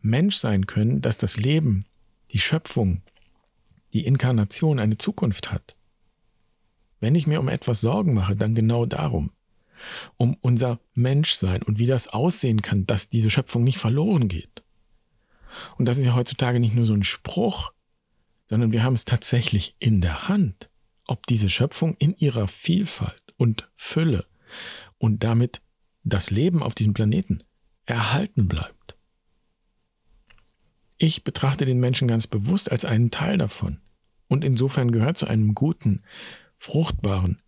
Mensch 0.00 0.36
sein 0.36 0.66
können, 0.66 1.00
dass 1.00 1.18
das 1.18 1.36
Leben, 1.36 1.84
die 2.32 2.38
Schöpfung, 2.38 3.02
die 3.92 4.06
Inkarnation 4.06 4.78
eine 4.78 4.98
Zukunft 4.98 5.52
hat. 5.52 5.76
Wenn 7.00 7.14
ich 7.14 7.26
mir 7.26 7.40
um 7.40 7.48
etwas 7.48 7.80
Sorgen 7.80 8.14
mache, 8.14 8.36
dann 8.36 8.54
genau 8.54 8.86
darum. 8.86 9.30
Um 10.16 10.36
unser 10.40 10.80
Menschsein 10.94 11.62
und 11.62 11.78
wie 11.78 11.86
das 11.86 12.08
aussehen 12.08 12.62
kann, 12.62 12.86
dass 12.86 13.08
diese 13.08 13.30
Schöpfung 13.30 13.64
nicht 13.64 13.78
verloren 13.78 14.28
geht. 14.28 14.62
Und 15.76 15.86
das 15.86 15.98
ist 15.98 16.04
ja 16.04 16.14
heutzutage 16.14 16.60
nicht 16.60 16.74
nur 16.74 16.84
so 16.84 16.94
ein 16.94 17.04
Spruch, 17.04 17.72
sondern 18.46 18.72
wir 18.72 18.82
haben 18.82 18.94
es 18.94 19.04
tatsächlich 19.04 19.76
in 19.78 20.00
der 20.00 20.28
Hand, 20.28 20.70
ob 21.06 21.26
diese 21.26 21.48
Schöpfung 21.48 21.94
in 21.98 22.14
ihrer 22.16 22.48
Vielfalt 22.48 23.22
und 23.36 23.68
Fülle 23.74 24.26
und 24.98 25.22
damit 25.22 25.62
das 26.04 26.30
Leben 26.30 26.62
auf 26.62 26.74
diesem 26.74 26.94
Planeten 26.94 27.38
erhalten 27.86 28.48
bleibt. 28.48 28.96
Ich 30.98 31.22
betrachte 31.22 31.64
den 31.64 31.78
Menschen 31.78 32.08
ganz 32.08 32.26
bewusst 32.26 32.72
als 32.72 32.84
einen 32.84 33.10
Teil 33.10 33.38
davon 33.38 33.80
und 34.26 34.44
insofern 34.44 34.90
gehört 34.90 35.16
zu 35.16 35.26
einem 35.26 35.54
guten, 35.54 36.02
fruchtbaren, 36.58 37.38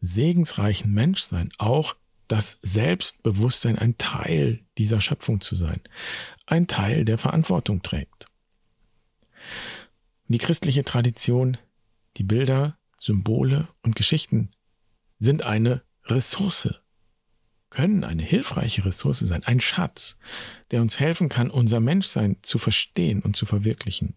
segensreichen 0.00 0.92
Menschsein 0.92 1.50
auch 1.58 1.96
das 2.28 2.58
Selbstbewusstsein, 2.62 3.78
ein 3.78 3.96
Teil 3.96 4.60
dieser 4.76 5.00
Schöpfung 5.00 5.40
zu 5.40 5.56
sein, 5.56 5.80
ein 6.46 6.66
Teil 6.66 7.04
der 7.04 7.18
Verantwortung 7.18 7.82
trägt. 7.82 8.26
Die 10.28 10.38
christliche 10.38 10.84
Tradition, 10.84 11.56
die 12.18 12.24
Bilder, 12.24 12.76
Symbole 13.00 13.68
und 13.82 13.96
Geschichten 13.96 14.50
sind 15.18 15.42
eine 15.42 15.82
Ressource, 16.04 16.80
können 17.70 18.04
eine 18.04 18.22
hilfreiche 18.22 18.84
Ressource 18.84 19.20
sein, 19.20 19.44
ein 19.44 19.60
Schatz, 19.60 20.18
der 20.70 20.82
uns 20.82 21.00
helfen 21.00 21.28
kann, 21.28 21.50
unser 21.50 21.80
Menschsein 21.80 22.36
zu 22.42 22.58
verstehen 22.58 23.22
und 23.22 23.36
zu 23.36 23.46
verwirklichen. 23.46 24.14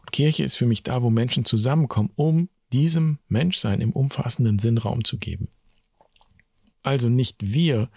Und 0.00 0.12
Kirche 0.12 0.42
ist 0.42 0.56
für 0.56 0.66
mich 0.66 0.82
da, 0.82 1.02
wo 1.02 1.10
Menschen 1.10 1.44
zusammenkommen, 1.44 2.10
um 2.16 2.48
diesem 2.72 3.18
Menschsein 3.28 3.80
im 3.80 3.92
umfassenden 3.92 4.58
Sinn 4.58 4.78
Raum 4.78 5.04
zu 5.04 5.18
geben. 5.18 5.48
Also 6.82 7.08
nicht 7.08 7.36
wir 7.52 7.90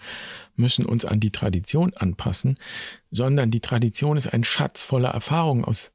müssen 0.56 0.84
uns 0.84 1.04
an 1.04 1.20
die 1.20 1.30
Tradition 1.30 1.94
anpassen, 1.94 2.58
sondern 3.10 3.50
die 3.50 3.60
Tradition 3.60 4.16
ist 4.16 4.32
ein 4.32 4.44
Schatz 4.44 4.82
voller 4.82 5.10
Erfahrungen, 5.10 5.64
aus 5.64 5.92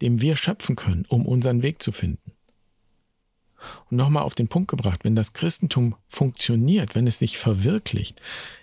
dem 0.00 0.20
wir 0.20 0.36
schöpfen 0.36 0.76
können, 0.76 1.04
um 1.08 1.26
unseren 1.26 1.62
Weg 1.62 1.82
zu 1.82 1.92
finden. 1.92 2.32
Und 3.90 3.96
nochmal 3.96 4.24
auf 4.24 4.34
den 4.34 4.48
Punkt 4.48 4.68
gebracht, 4.68 5.04
wenn 5.04 5.16
das 5.16 5.32
Christentum 5.32 5.96
funktioniert, 6.08 6.94
wenn 6.94 7.06
es 7.06 7.18
sich 7.18 7.38
verwirklicht, 7.38 8.20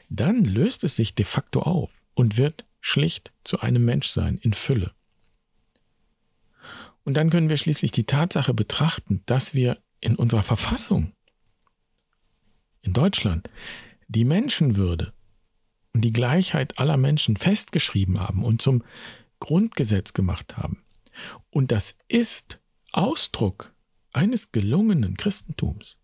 dann 0.09 0.43
löst 0.43 0.83
es 0.83 0.95
sich 0.95 1.15
de 1.15 1.25
facto 1.25 1.61
auf 1.61 1.89
und 2.13 2.37
wird 2.37 2.65
schlicht 2.81 3.31
zu 3.43 3.61
einem 3.61 3.85
Menschsein 3.85 4.37
in 4.37 4.53
Fülle. 4.53 4.91
Und 7.03 7.15
dann 7.15 7.29
können 7.29 7.49
wir 7.49 7.57
schließlich 7.57 7.91
die 7.91 8.05
Tatsache 8.05 8.53
betrachten, 8.53 9.23
dass 9.25 9.53
wir 9.53 9.77
in 9.99 10.15
unserer 10.15 10.43
Verfassung 10.43 11.13
in 12.81 12.93
Deutschland 12.93 13.49
die 14.07 14.25
Menschenwürde 14.25 15.13
und 15.93 16.01
die 16.01 16.13
Gleichheit 16.13 16.79
aller 16.79 16.97
Menschen 16.97 17.37
festgeschrieben 17.37 18.19
haben 18.19 18.43
und 18.43 18.61
zum 18.61 18.83
Grundgesetz 19.39 20.13
gemacht 20.13 20.57
haben. 20.57 20.83
Und 21.49 21.71
das 21.71 21.95
ist 22.07 22.59
Ausdruck 22.93 23.73
eines 24.13 24.51
gelungenen 24.51 25.17
Christentums. 25.17 25.99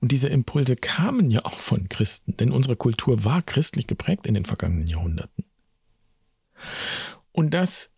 Und 0.00 0.12
diese 0.12 0.28
Impulse 0.28 0.76
kamen 0.76 1.30
ja 1.30 1.44
auch 1.44 1.58
von 1.58 1.88
Christen, 1.88 2.36
denn 2.36 2.52
unsere 2.52 2.76
Kultur 2.76 3.24
war 3.24 3.42
christlich 3.42 3.86
geprägt 3.86 4.26
in 4.26 4.34
den 4.34 4.46
vergangenen 4.46 4.86
Jahrhunderten. 4.86 5.44
Und 7.32 7.50
dass 7.52 7.90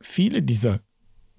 viele 0.00 0.42
dieser 0.42 0.80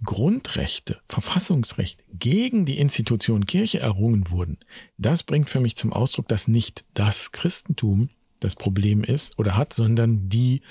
Grundrechte, 0.03 0.99
Verfassungsrechte 1.07 2.03
gegen 2.13 2.65
die 2.65 2.77
Institution 2.77 3.45
Kirche 3.45 3.79
errungen 3.79 4.29
wurden, 4.29 4.57
das 4.97 5.23
bringt 5.23 5.49
für 5.49 5.59
mich 5.59 5.75
zum 5.75 5.91
Ausdruck, 5.91 6.27
dass 6.27 6.47
nicht 6.47 6.85
das 6.93 7.31
Christentum 7.31 8.09
das 8.39 8.55
Problem 8.55 9.03
ist 9.03 9.37
oder 9.39 9.57
hat, 9.57 9.73
sondern 9.73 10.29
die 10.29 10.61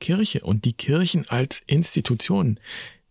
Kirche 0.00 0.40
und 0.42 0.64
die 0.64 0.72
Kirchen 0.72 1.28
als 1.28 1.62
Institutionen, 1.66 2.60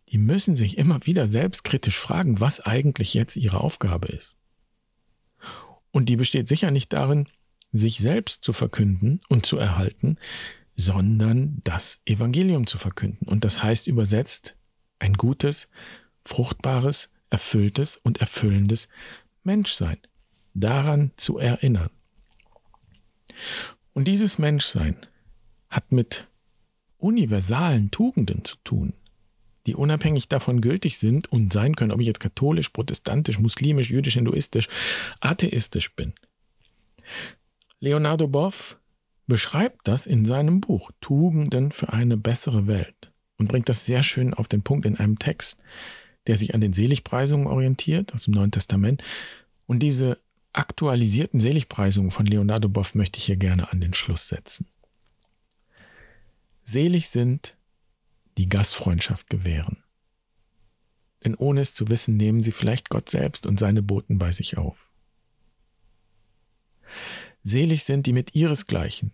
die 0.09 0.17
müssen 0.17 0.55
sich 0.55 0.77
immer 0.77 1.05
wieder 1.05 1.27
selbstkritisch 1.27 1.97
fragen, 1.97 2.39
was 2.39 2.61
eigentlich 2.61 3.13
jetzt 3.13 3.35
ihre 3.35 3.59
Aufgabe 3.59 4.07
ist. 4.07 4.37
Und 5.91 6.07
die 6.07 6.15
besteht 6.15 6.47
sicher 6.47 6.71
nicht 6.71 6.93
darin, 6.93 7.27
sich 7.71 7.99
selbst 7.99 8.43
zu 8.43 8.53
verkünden 8.53 9.19
und 9.27 9.45
zu 9.45 9.57
erhalten, 9.57 10.17
sondern 10.75 11.59
das 11.63 11.99
Evangelium 12.05 12.67
zu 12.67 12.77
verkünden. 12.77 13.27
Und 13.27 13.43
das 13.43 13.61
heißt 13.61 13.87
übersetzt 13.87 14.55
ein 14.99 15.13
gutes, 15.13 15.67
fruchtbares, 16.25 17.09
erfülltes 17.29 17.97
und 17.97 18.19
erfüllendes 18.19 18.87
Menschsein. 19.43 19.97
Daran 20.53 21.11
zu 21.17 21.37
erinnern. 21.37 21.91
Und 23.93 24.07
dieses 24.07 24.37
Menschsein 24.39 24.97
hat 25.69 25.91
mit 25.91 26.27
universalen 26.97 27.91
Tugenden 27.91 28.43
zu 28.43 28.55
tun, 28.63 28.93
die 29.67 29.75
unabhängig 29.75 30.29
davon 30.29 30.61
gültig 30.61 30.97
sind 30.97 31.31
und 31.31 31.53
sein 31.53 31.75
können, 31.75 31.91
ob 31.91 31.99
ich 31.99 32.07
jetzt 32.07 32.19
katholisch, 32.19 32.69
protestantisch, 32.69 33.39
muslimisch, 33.39 33.91
jüdisch, 33.91 34.15
hinduistisch, 34.15 34.67
atheistisch 35.19 35.93
bin. 35.93 36.13
Leonardo 37.79 38.27
Boff 38.27 38.79
beschreibt 39.27 39.87
das 39.87 40.07
in 40.07 40.25
seinem 40.25 40.61
Buch 40.61 40.91
Tugenden 41.01 41.71
für 41.71 41.93
eine 41.93 42.17
bessere 42.17 42.65
Welt 42.65 43.06
und 43.37 43.47
bringt 43.47 43.69
das 43.69 43.85
sehr 43.85 44.03
schön 44.03 44.33
auf 44.33 44.47
den 44.47 44.63
Punkt 44.63 44.85
in 44.85 44.97
einem 44.97 45.19
Text, 45.19 45.59
der 46.25 46.37
sich 46.37 46.53
an 46.53 46.61
den 46.61 46.73
Seligpreisungen 46.73 47.47
orientiert 47.47 48.13
aus 48.13 48.23
dem 48.23 48.33
Neuen 48.33 48.51
Testament. 48.51 49.03
Und 49.65 49.79
diese 49.79 50.19
aktualisierten 50.53 51.39
Seligpreisungen 51.39 52.11
von 52.11 52.25
Leonardo 52.25 52.67
Boff 52.67 52.95
möchte 52.95 53.19
ich 53.19 53.25
hier 53.25 53.37
gerne 53.37 53.71
an 53.71 53.79
den 53.79 53.93
Schluss 53.93 54.27
setzen. 54.27 54.67
Selig 56.63 57.09
sind, 57.09 57.55
die 58.37 58.49
Gastfreundschaft 58.49 59.29
gewähren. 59.29 59.83
Denn 61.23 61.35
ohne 61.35 61.61
es 61.61 61.73
zu 61.73 61.89
wissen, 61.89 62.17
nehmen 62.17 62.43
sie 62.43 62.51
vielleicht 62.51 62.89
Gott 62.89 63.09
selbst 63.09 63.45
und 63.45 63.59
seine 63.59 63.81
Boten 63.81 64.17
bei 64.17 64.31
sich 64.31 64.57
auf. 64.57 64.89
Selig 67.43 67.83
sind 67.83 68.05
die 68.05 68.13
mit 68.13 68.35
ihresgleichen 68.35 69.13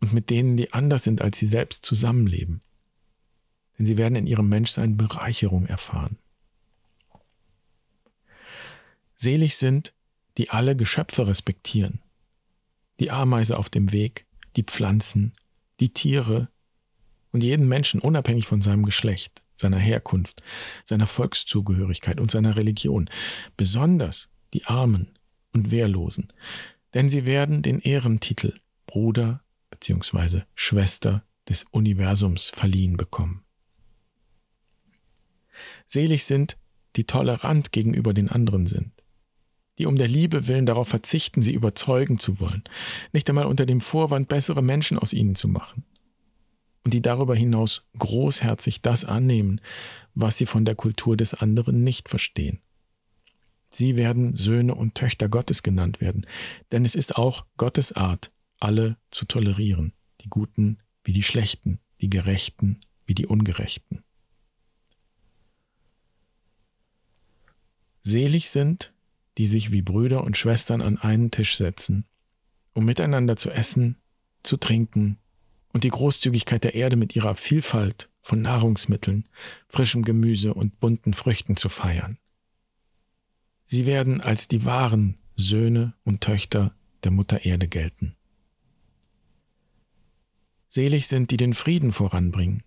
und 0.00 0.12
mit 0.12 0.30
denen, 0.30 0.56
die 0.56 0.72
anders 0.72 1.04
sind 1.04 1.22
als 1.22 1.38
sie 1.38 1.46
selbst, 1.46 1.86
zusammenleben 1.86 2.62
denn 3.78 3.86
sie 3.86 3.98
werden 3.98 4.16
in 4.16 4.26
ihrem 4.26 4.48
Menschsein 4.48 4.96
Bereicherung 4.96 5.66
erfahren. 5.66 6.18
Selig 9.16 9.56
sind, 9.56 9.94
die 10.38 10.50
alle 10.50 10.74
Geschöpfe 10.74 11.28
respektieren, 11.28 12.00
die 13.00 13.10
Ameise 13.10 13.58
auf 13.58 13.68
dem 13.68 13.92
Weg, 13.92 14.26
die 14.56 14.64
Pflanzen, 14.64 15.32
die 15.80 15.92
Tiere 15.92 16.48
und 17.30 17.42
jeden 17.42 17.68
Menschen 17.68 18.00
unabhängig 18.00 18.46
von 18.46 18.60
seinem 18.60 18.84
Geschlecht, 18.84 19.42
seiner 19.54 19.78
Herkunft, 19.78 20.42
seiner 20.84 21.06
Volkszugehörigkeit 21.06 22.20
und 22.20 22.30
seiner 22.30 22.56
Religion, 22.56 23.08
besonders 23.56 24.28
die 24.54 24.64
Armen 24.66 25.18
und 25.52 25.70
Wehrlosen, 25.70 26.28
denn 26.94 27.08
sie 27.08 27.24
werden 27.24 27.62
den 27.62 27.80
Ehrentitel 27.80 28.54
Bruder 28.86 29.42
bzw. 29.70 30.42
Schwester 30.54 31.24
des 31.48 31.64
Universums 31.70 32.50
verliehen 32.50 32.96
bekommen. 32.96 33.44
Selig 35.86 36.24
sind, 36.24 36.56
die 36.96 37.04
tolerant 37.04 37.72
gegenüber 37.72 38.14
den 38.14 38.28
anderen 38.28 38.66
sind, 38.66 38.92
die 39.78 39.86
um 39.86 39.96
der 39.96 40.08
Liebe 40.08 40.48
willen 40.48 40.66
darauf 40.66 40.88
verzichten, 40.88 41.42
sie 41.42 41.54
überzeugen 41.54 42.18
zu 42.18 42.40
wollen, 42.40 42.64
nicht 43.12 43.28
einmal 43.28 43.46
unter 43.46 43.66
dem 43.66 43.80
Vorwand, 43.80 44.28
bessere 44.28 44.62
Menschen 44.62 44.98
aus 44.98 45.12
ihnen 45.12 45.34
zu 45.34 45.48
machen, 45.48 45.84
und 46.84 46.94
die 46.94 47.02
darüber 47.02 47.34
hinaus 47.34 47.82
großherzig 47.98 48.82
das 48.82 49.04
annehmen, 49.04 49.60
was 50.14 50.38
sie 50.38 50.46
von 50.46 50.64
der 50.64 50.74
Kultur 50.74 51.16
des 51.16 51.34
anderen 51.34 51.82
nicht 51.82 52.08
verstehen. 52.08 52.60
Sie 53.70 53.96
werden 53.96 54.36
Söhne 54.36 54.74
und 54.74 54.94
Töchter 54.94 55.30
Gottes 55.30 55.62
genannt 55.62 56.02
werden, 56.02 56.26
denn 56.72 56.84
es 56.84 56.94
ist 56.94 57.16
auch 57.16 57.46
Gottes 57.56 57.92
Art, 57.92 58.30
alle 58.60 58.98
zu 59.10 59.24
tolerieren, 59.24 59.94
die 60.20 60.28
Guten 60.28 60.78
wie 61.04 61.12
die 61.12 61.22
Schlechten, 61.22 61.80
die 62.02 62.10
Gerechten 62.10 62.80
wie 63.06 63.14
die 63.14 63.26
Ungerechten. 63.26 64.04
Selig 68.02 68.50
sind, 68.50 68.92
die 69.38 69.46
sich 69.46 69.72
wie 69.72 69.82
Brüder 69.82 70.24
und 70.24 70.36
Schwestern 70.36 70.82
an 70.82 70.98
einen 70.98 71.30
Tisch 71.30 71.56
setzen 71.56 72.06
um 72.74 72.84
miteinander 72.84 73.36
zu 73.36 73.50
essen, 73.50 73.96
zu 74.42 74.56
trinken 74.56 75.18
und 75.72 75.84
die 75.84 75.90
Großzügigkeit 75.90 76.64
der 76.64 76.74
Erde 76.74 76.96
mit 76.96 77.16
ihrer 77.16 77.34
Vielfalt 77.34 78.10
von 78.22 78.42
Nahrungsmitteln, 78.42 79.28
frischem 79.68 80.04
Gemüse 80.04 80.54
und 80.54 80.80
bunten 80.80 81.14
Früchten 81.14 81.56
zu 81.56 81.68
feiern. 81.68 82.18
Sie 83.64 83.86
werden 83.86 84.20
als 84.20 84.48
die 84.48 84.64
wahren 84.64 85.18
Söhne 85.36 85.94
und 86.04 86.20
Töchter 86.20 86.74
der 87.04 87.10
Mutter 87.10 87.44
Erde 87.44 87.68
gelten. 87.68 88.14
Selig 90.68 91.08
sind, 91.08 91.30
die 91.30 91.36
den 91.36 91.54
Frieden 91.54 91.92
voranbringen, 91.92 92.62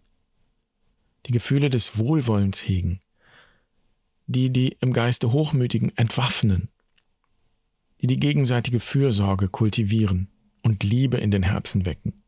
die 1.25 1.31
Gefühle 1.31 1.69
des 1.69 1.97
Wohlwollens 1.97 2.67
hegen, 2.67 3.01
die 4.27 4.49
die 4.51 4.77
im 4.79 4.93
Geiste 4.93 5.31
Hochmütigen 5.31 5.95
entwaffnen, 5.97 6.69
die 8.01 8.07
die 8.07 8.19
gegenseitige 8.19 8.79
Fürsorge 8.79 9.49
kultivieren 9.49 10.29
und 10.63 10.83
Liebe 10.83 11.17
in 11.17 11.31
den 11.31 11.43
Herzen 11.43 11.85
wecken. 11.85 12.23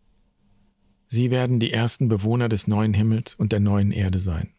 Sie 1.07 1.31
werden 1.31 1.59
die 1.59 1.71
ersten 1.71 2.09
Bewohner 2.09 2.49
des 2.49 2.67
neuen 2.67 2.93
Himmels 2.93 3.33
und 3.33 3.51
der 3.51 3.59
neuen 3.59 3.91
Erde 3.91 4.19
sein. 4.19 4.49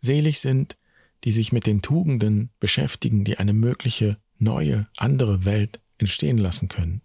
Selig 0.00 0.40
sind, 0.40 0.76
die 1.24 1.32
sich 1.32 1.52
mit 1.52 1.66
den 1.66 1.82
Tugenden 1.82 2.50
beschäftigen, 2.58 3.24
die 3.24 3.38
eine 3.38 3.52
mögliche 3.52 4.18
neue, 4.38 4.88
andere 4.96 5.44
Welt 5.44 5.80
entstehen 5.98 6.38
lassen 6.38 6.68
können. 6.68 7.02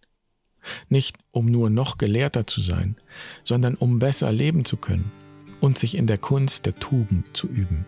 Nicht 0.89 1.17
um 1.31 1.45
nur 1.45 1.69
noch 1.69 1.97
gelehrter 1.97 2.47
zu 2.47 2.61
sein, 2.61 2.95
sondern 3.43 3.75
um 3.75 3.99
besser 3.99 4.31
leben 4.31 4.65
zu 4.65 4.77
können 4.77 5.11
und 5.59 5.77
sich 5.77 5.95
in 5.95 6.07
der 6.07 6.17
Kunst 6.17 6.65
der 6.65 6.75
Tugend 6.75 7.25
zu 7.35 7.47
üben. 7.47 7.85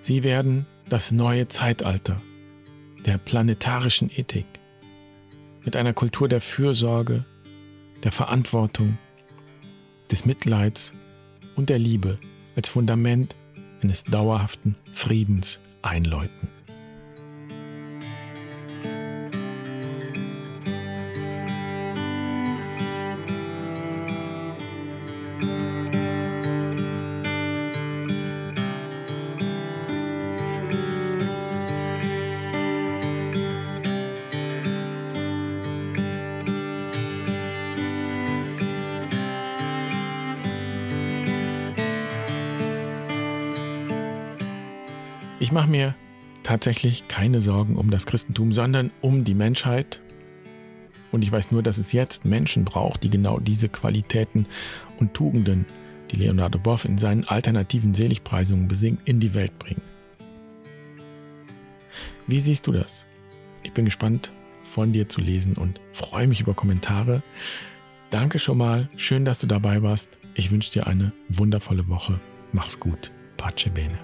Sie 0.00 0.24
werden 0.24 0.66
das 0.88 1.12
neue 1.12 1.48
Zeitalter 1.48 2.20
der 3.06 3.18
planetarischen 3.18 4.10
Ethik 4.10 4.46
mit 5.64 5.76
einer 5.76 5.92
Kultur 5.92 6.28
der 6.28 6.40
Fürsorge, 6.40 7.24
der 8.02 8.12
Verantwortung, 8.12 8.98
des 10.10 10.26
Mitleids 10.26 10.92
und 11.56 11.70
der 11.70 11.78
Liebe 11.78 12.18
als 12.56 12.68
Fundament 12.68 13.36
eines 13.80 14.04
dauerhaften 14.04 14.76
Friedens 14.92 15.60
einläuten. 15.82 16.48
Ich 45.42 45.50
mache 45.50 45.68
mir 45.68 45.96
tatsächlich 46.44 47.08
keine 47.08 47.40
Sorgen 47.40 47.74
um 47.76 47.90
das 47.90 48.06
Christentum, 48.06 48.52
sondern 48.52 48.92
um 49.00 49.24
die 49.24 49.34
Menschheit. 49.34 50.00
Und 51.10 51.22
ich 51.22 51.32
weiß 51.32 51.50
nur, 51.50 51.64
dass 51.64 51.78
es 51.78 51.90
jetzt 51.90 52.24
Menschen 52.24 52.64
braucht, 52.64 53.02
die 53.02 53.10
genau 53.10 53.40
diese 53.40 53.68
Qualitäten 53.68 54.46
und 55.00 55.14
Tugenden, 55.14 55.66
die 56.12 56.16
Leonardo 56.16 56.60
Boff 56.60 56.84
in 56.84 56.96
seinen 56.96 57.24
alternativen 57.24 57.92
Seligpreisungen 57.92 58.68
besingt, 58.68 59.00
in 59.04 59.18
die 59.18 59.34
Welt 59.34 59.58
bringen. 59.58 59.82
Wie 62.28 62.38
siehst 62.38 62.68
du 62.68 62.70
das? 62.70 63.04
Ich 63.64 63.72
bin 63.72 63.84
gespannt, 63.84 64.30
von 64.62 64.92
dir 64.92 65.08
zu 65.08 65.20
lesen 65.20 65.56
und 65.56 65.80
freue 65.92 66.28
mich 66.28 66.40
über 66.40 66.54
Kommentare. 66.54 67.20
Danke 68.10 68.38
schon 68.38 68.58
mal, 68.58 68.88
schön, 68.96 69.24
dass 69.24 69.40
du 69.40 69.48
dabei 69.48 69.82
warst. 69.82 70.18
Ich 70.34 70.52
wünsche 70.52 70.70
dir 70.70 70.86
eine 70.86 71.12
wundervolle 71.28 71.88
Woche. 71.88 72.20
Mach's 72.52 72.78
gut. 72.78 73.10
Pace 73.36 73.70
bene. 73.74 73.98